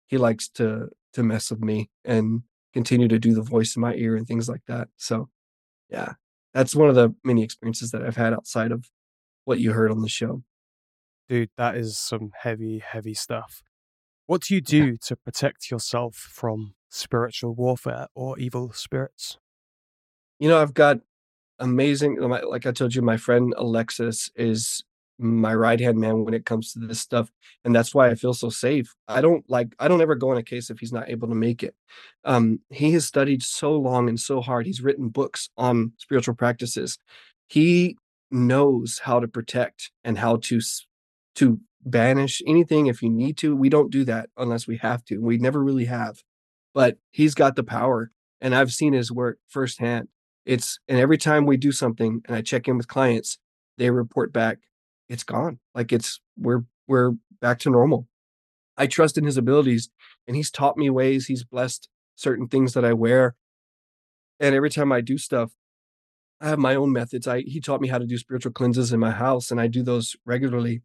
he 0.06 0.18
likes 0.18 0.48
to 0.48 0.88
to 1.14 1.22
mess 1.22 1.50
with 1.50 1.60
me 1.60 1.88
and 2.04 2.42
continue 2.74 3.08
to 3.08 3.18
do 3.18 3.32
the 3.32 3.42
voice 3.42 3.76
in 3.76 3.82
my 3.82 3.94
ear 3.94 4.16
and 4.16 4.26
things 4.26 4.48
like 4.48 4.62
that. 4.66 4.88
So, 4.96 5.30
yeah, 5.88 6.14
that's 6.52 6.74
one 6.74 6.88
of 6.88 6.96
the 6.96 7.14
many 7.24 7.42
experiences 7.42 7.92
that 7.92 8.02
I've 8.02 8.16
had 8.16 8.34
outside 8.34 8.72
of 8.72 8.90
what 9.44 9.60
you 9.60 9.72
heard 9.72 9.90
on 9.90 10.02
the 10.02 10.08
show. 10.08 10.42
Dude, 11.28 11.50
that 11.56 11.76
is 11.76 11.96
some 11.96 12.32
heavy, 12.38 12.80
heavy 12.80 13.14
stuff. 13.14 13.62
What 14.26 14.42
do 14.42 14.54
you 14.54 14.60
do 14.62 14.96
to 14.98 15.16
protect 15.16 15.70
yourself 15.70 16.14
from 16.16 16.74
spiritual 16.88 17.54
warfare 17.54 18.06
or 18.14 18.38
evil 18.38 18.72
spirits? 18.72 19.36
You 20.38 20.48
know, 20.48 20.60
I've 20.60 20.74
got 20.74 21.00
amazing, 21.58 22.20
like 22.20 22.66
I 22.66 22.72
told 22.72 22.94
you, 22.94 23.02
my 23.02 23.18
friend 23.18 23.54
Alexis 23.56 24.30
is 24.34 24.82
my 25.18 25.54
right 25.54 25.78
hand 25.78 25.98
man 25.98 26.24
when 26.24 26.34
it 26.34 26.44
comes 26.44 26.72
to 26.72 26.80
this 26.80 27.00
stuff 27.00 27.30
and 27.64 27.72
that's 27.72 27.94
why 27.94 28.08
i 28.08 28.16
feel 28.16 28.34
so 28.34 28.48
safe. 28.48 28.92
I 29.06 29.20
don't 29.20 29.48
like 29.48 29.68
i 29.78 29.86
don't 29.86 30.00
ever 30.00 30.16
go 30.16 30.32
in 30.32 30.38
a 30.38 30.42
case 30.42 30.70
if 30.70 30.80
he's 30.80 30.92
not 30.92 31.08
able 31.08 31.28
to 31.28 31.36
make 31.36 31.62
it. 31.62 31.74
Um 32.24 32.60
he 32.70 32.90
has 32.92 33.04
studied 33.04 33.42
so 33.42 33.76
long 33.76 34.08
and 34.08 34.18
so 34.18 34.40
hard 34.40 34.66
he's 34.66 34.80
written 34.82 35.08
books 35.10 35.50
on 35.56 35.92
spiritual 35.98 36.34
practices. 36.34 36.98
He 37.48 37.96
knows 38.32 39.00
how 39.04 39.20
to 39.20 39.28
protect 39.28 39.92
and 40.02 40.18
how 40.18 40.36
to 40.38 40.60
to 41.36 41.60
banish 41.84 42.42
anything 42.46 42.86
if 42.86 43.02
you 43.02 43.10
need 43.10 43.36
to 43.36 43.54
we 43.54 43.68
don't 43.68 43.92
do 43.92 44.04
that 44.04 44.30
unless 44.36 44.66
we 44.66 44.76
have 44.78 45.04
to 45.04 45.18
we 45.18 45.36
never 45.36 45.62
really 45.62 45.84
have 45.84 46.22
but 46.72 46.98
he's 47.10 47.34
got 47.34 47.56
the 47.56 47.64
power 47.64 48.10
and 48.40 48.54
i've 48.54 48.72
seen 48.72 48.92
his 48.92 49.12
work 49.12 49.38
firsthand 49.48 50.08
it's 50.46 50.78
and 50.88 50.98
every 50.98 51.18
time 51.18 51.46
we 51.46 51.56
do 51.56 51.72
something 51.72 52.22
and 52.26 52.36
i 52.36 52.40
check 52.40 52.66
in 52.66 52.76
with 52.76 52.88
clients 52.88 53.38
they 53.76 53.90
report 53.90 54.32
back 54.32 54.58
it's 55.08 55.24
gone. 55.24 55.58
Like 55.74 55.92
it's 55.92 56.20
we're 56.36 56.62
we're 56.86 57.12
back 57.40 57.58
to 57.60 57.70
normal. 57.70 58.08
I 58.76 58.86
trust 58.86 59.18
in 59.18 59.24
his 59.24 59.36
abilities 59.36 59.90
and 60.26 60.36
he's 60.36 60.50
taught 60.50 60.76
me 60.76 60.90
ways, 60.90 61.26
he's 61.26 61.44
blessed 61.44 61.88
certain 62.16 62.48
things 62.48 62.74
that 62.74 62.84
I 62.84 62.92
wear. 62.92 63.36
And 64.40 64.54
every 64.54 64.70
time 64.70 64.90
I 64.90 65.00
do 65.00 65.16
stuff, 65.16 65.52
I 66.40 66.48
have 66.48 66.58
my 66.58 66.74
own 66.74 66.92
methods. 66.92 67.26
I 67.26 67.40
he 67.42 67.60
taught 67.60 67.80
me 67.80 67.88
how 67.88 67.98
to 67.98 68.06
do 68.06 68.18
spiritual 68.18 68.52
cleanses 68.52 68.92
in 68.92 69.00
my 69.00 69.12
house 69.12 69.50
and 69.50 69.60
I 69.60 69.66
do 69.66 69.82
those 69.82 70.16
regularly 70.24 70.82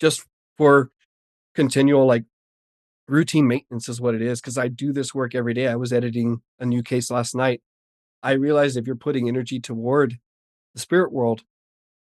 just 0.00 0.24
for 0.56 0.90
continual 1.54 2.06
like 2.06 2.24
routine 3.08 3.48
maintenance 3.48 3.88
is 3.88 4.00
what 4.00 4.14
it 4.14 4.22
is 4.22 4.40
because 4.40 4.58
I 4.58 4.68
do 4.68 4.92
this 4.92 5.14
work 5.14 5.34
every 5.34 5.54
day. 5.54 5.66
I 5.66 5.76
was 5.76 5.92
editing 5.92 6.42
a 6.58 6.66
new 6.66 6.82
case 6.82 7.10
last 7.10 7.34
night. 7.34 7.62
I 8.22 8.32
realized 8.32 8.76
if 8.76 8.86
you're 8.86 8.96
putting 8.96 9.28
energy 9.28 9.60
toward 9.60 10.18
the 10.74 10.80
spirit 10.80 11.12
world, 11.12 11.42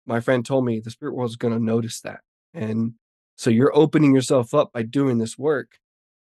my 0.06 0.19
friend 0.19 0.45
told 0.45 0.65
me 0.65 0.80
the 0.80 0.89
spirit 0.89 1.13
world 1.13 1.30
is 1.30 1.36
going 1.36 1.54
to 1.54 1.63
notice 1.63 2.02
that. 2.02 2.21
And 2.54 2.93
so 3.36 3.50
you're 3.50 3.76
opening 3.76 4.15
yourself 4.15 4.54
up 4.54 4.71
by 4.73 4.84
doing 4.84 5.17
this 5.17 5.38
work. 5.38 5.78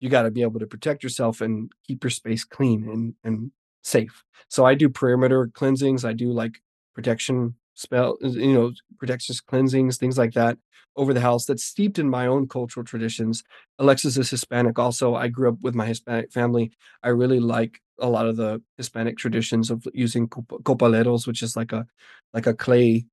You 0.00 0.08
got 0.08 0.22
to 0.22 0.30
be 0.30 0.42
able 0.42 0.60
to 0.60 0.66
protect 0.66 1.02
yourself 1.02 1.40
and 1.40 1.70
keep 1.86 2.02
your 2.02 2.10
space 2.10 2.44
clean 2.44 2.88
and, 2.88 3.14
and 3.22 3.52
safe. 3.82 4.24
So 4.48 4.64
I 4.64 4.74
do 4.74 4.88
perimeter 4.88 5.50
cleansings. 5.54 6.04
I 6.04 6.12
do 6.12 6.32
like 6.32 6.60
protection 6.94 7.54
spell, 7.80 8.16
you 8.20 8.52
know, 8.52 8.72
protection 8.98 9.34
cleansings, 9.46 9.96
things 9.96 10.18
like 10.18 10.34
that 10.34 10.58
over 10.96 11.14
the 11.14 11.20
house 11.20 11.46
that's 11.46 11.64
steeped 11.64 11.98
in 11.98 12.10
my 12.10 12.26
own 12.26 12.48
cultural 12.48 12.84
traditions. 12.84 13.42
Alexis 13.78 14.16
is 14.16 14.28
Hispanic 14.28 14.78
also. 14.78 15.14
I 15.14 15.28
grew 15.28 15.48
up 15.48 15.60
with 15.62 15.74
my 15.74 15.86
Hispanic 15.86 16.32
family. 16.32 16.72
I 17.02 17.08
really 17.08 17.40
like 17.40 17.80
a 17.98 18.08
lot 18.08 18.26
of 18.26 18.36
the 18.36 18.62
Hispanic 18.76 19.16
traditions 19.16 19.70
of 19.70 19.86
using 19.94 20.28
copaleros, 20.28 21.26
which 21.26 21.42
is 21.42 21.56
like 21.56 21.72
a 21.72 21.86
like 22.34 22.46
a 22.46 22.54
clay 22.54 23.06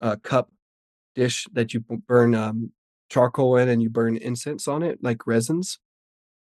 uh, 0.00 0.16
cup 0.22 0.50
dish 1.14 1.46
that 1.52 1.72
you 1.72 1.80
burn 1.80 2.34
um, 2.34 2.72
charcoal 3.10 3.56
in 3.56 3.68
and 3.68 3.82
you 3.82 3.90
burn 3.90 4.16
incense 4.16 4.68
on 4.68 4.82
it, 4.82 4.98
like 5.02 5.26
resins. 5.26 5.78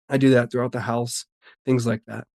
I 0.10 0.18
do 0.18 0.30
that 0.32 0.52
throughout 0.52 0.74
the 0.74 0.82
house, 0.82 1.26
things 1.66 1.88
like 1.88 2.04
that. 2.08 2.28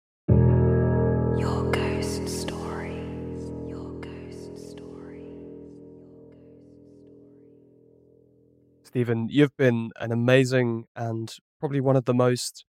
Stephen, 8.96 9.28
you've 9.28 9.54
been 9.58 9.90
an 10.00 10.10
amazing 10.10 10.86
and 10.96 11.36
probably 11.60 11.82
one 11.82 11.96
of 11.96 12.06
the 12.06 12.14
most 12.14 12.64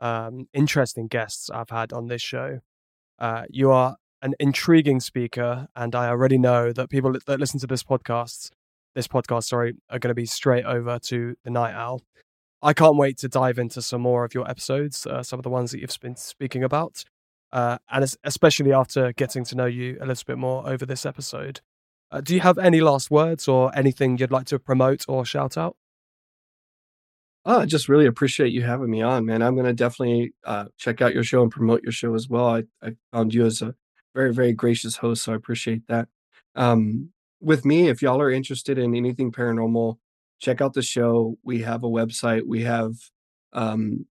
um, 0.00 0.48
interesting 0.52 1.06
guests 1.06 1.48
I've 1.48 1.70
had 1.70 1.92
on 1.92 2.08
this 2.08 2.20
show. 2.20 2.58
Uh, 3.20 3.44
you 3.48 3.70
are 3.70 3.94
an 4.20 4.34
intriguing 4.40 4.98
speaker, 4.98 5.68
and 5.76 5.94
I 5.94 6.08
already 6.08 6.38
know 6.38 6.72
that 6.72 6.90
people 6.90 7.14
that 7.24 7.38
listen 7.38 7.60
to 7.60 7.68
this 7.68 7.84
podcast, 7.84 8.50
this 8.96 9.06
podcast, 9.06 9.44
sorry, 9.44 9.74
are 9.88 10.00
going 10.00 10.10
to 10.10 10.14
be 10.14 10.26
straight 10.26 10.64
over 10.64 10.98
to 11.04 11.36
the 11.44 11.50
Night 11.50 11.74
Owl. 11.74 12.02
I 12.60 12.72
can't 12.72 12.96
wait 12.96 13.18
to 13.18 13.28
dive 13.28 13.60
into 13.60 13.80
some 13.80 14.00
more 14.00 14.24
of 14.24 14.34
your 14.34 14.50
episodes, 14.50 15.06
uh, 15.06 15.22
some 15.22 15.38
of 15.38 15.44
the 15.44 15.50
ones 15.50 15.70
that 15.70 15.78
you've 15.78 15.96
been 16.02 16.16
speaking 16.16 16.64
about, 16.64 17.04
uh, 17.52 17.78
and 17.88 18.12
especially 18.24 18.72
after 18.72 19.12
getting 19.12 19.44
to 19.44 19.54
know 19.54 19.66
you 19.66 19.98
a 20.00 20.06
little 20.06 20.24
bit 20.26 20.36
more 20.36 20.68
over 20.68 20.84
this 20.84 21.06
episode. 21.06 21.60
Uh, 22.12 22.20
do 22.20 22.34
you 22.34 22.40
have 22.40 22.58
any 22.58 22.80
last 22.80 23.10
words 23.10 23.46
or 23.46 23.76
anything 23.76 24.18
you'd 24.18 24.32
like 24.32 24.46
to 24.46 24.58
promote 24.58 25.04
or 25.08 25.24
shout 25.24 25.56
out? 25.56 25.76
Oh, 27.46 27.60
I 27.60 27.66
just 27.66 27.88
really 27.88 28.06
appreciate 28.06 28.52
you 28.52 28.62
having 28.62 28.90
me 28.90 29.00
on, 29.00 29.24
man. 29.24 29.42
I'm 29.42 29.56
gonna 29.56 29.72
definitely 29.72 30.34
uh, 30.44 30.66
check 30.76 31.00
out 31.00 31.14
your 31.14 31.24
show 31.24 31.42
and 31.42 31.50
promote 31.50 31.82
your 31.82 31.92
show 31.92 32.14
as 32.14 32.28
well. 32.28 32.46
I, 32.48 32.64
I 32.82 32.96
found 33.12 33.32
you 33.32 33.46
as 33.46 33.62
a 33.62 33.74
very, 34.14 34.32
very 34.34 34.52
gracious 34.52 34.96
host, 34.96 35.22
so 35.22 35.32
I 35.32 35.36
appreciate 35.36 35.86
that. 35.88 36.08
Um, 36.54 37.10
with 37.40 37.64
me, 37.64 37.88
if 37.88 38.02
y'all 38.02 38.20
are 38.20 38.30
interested 38.30 38.76
in 38.78 38.94
anything 38.94 39.32
paranormal, 39.32 39.96
check 40.40 40.60
out 40.60 40.74
the 40.74 40.82
show. 40.82 41.38
We 41.42 41.62
have 41.62 41.82
a 41.84 41.88
website. 41.88 42.42
We 42.46 42.62
have 42.64 42.92
um, 43.54 44.06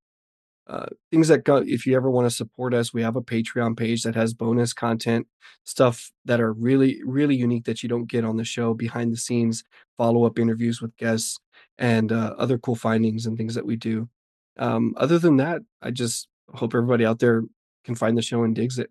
uh, 0.70 0.86
things 1.12 1.28
that 1.28 1.44
go 1.44 1.58
if 1.58 1.86
you 1.86 1.96
ever 1.96 2.10
want 2.10 2.26
to 2.26 2.36
support 2.36 2.74
us 2.74 2.94
we 2.94 3.02
have 3.02 3.16
a 3.16 3.22
patreon 3.22 3.76
page 3.76 4.04
that 4.04 4.16
has 4.16 4.34
bonus 4.34 4.72
content 4.72 5.26
stuff 5.66 6.12
that 6.26 6.40
are 6.40 6.54
really 6.54 7.02
really 7.04 7.36
unique 7.36 7.66
that 7.66 7.82
you 7.82 7.90
don't 7.90 8.10
get 8.10 8.24
on 8.24 8.38
the 8.38 8.44
show 8.44 8.74
behind 8.74 9.12
the 9.12 9.18
scenes 9.18 9.64
follow-up 9.98 10.38
interviews 10.38 10.82
with 10.82 10.96
guests 10.98 11.40
and 11.78 12.12
uh, 12.12 12.36
other 12.38 12.58
cool 12.58 12.76
findings 12.76 13.26
and 13.26 13.38
things 13.38 13.56
that 13.56 13.66
we 13.66 13.76
do. 13.76 14.08
Um, 14.58 14.94
other 14.98 15.20
than 15.20 15.38
that 15.38 15.62
i 15.82 15.92
just 15.92 16.28
hope 16.54 16.74
everybody 16.74 17.06
out 17.06 17.20
there 17.20 17.44
can 17.86 17.96
find 17.96 18.18
the 18.18 18.22
show 18.22 18.44
and 18.44 18.56
digs 18.56 18.78
it. 18.78 18.90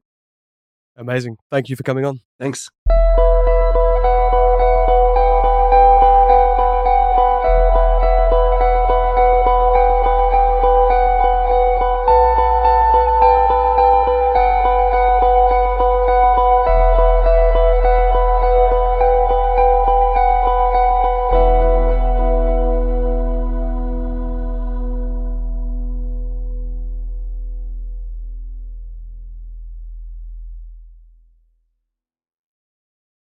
Amazing. 0.96 1.36
Thank 1.50 1.68
you 1.68 1.76
for 1.76 1.84
coming 1.84 2.04
on. 2.04 2.20
Thanks 2.38 2.68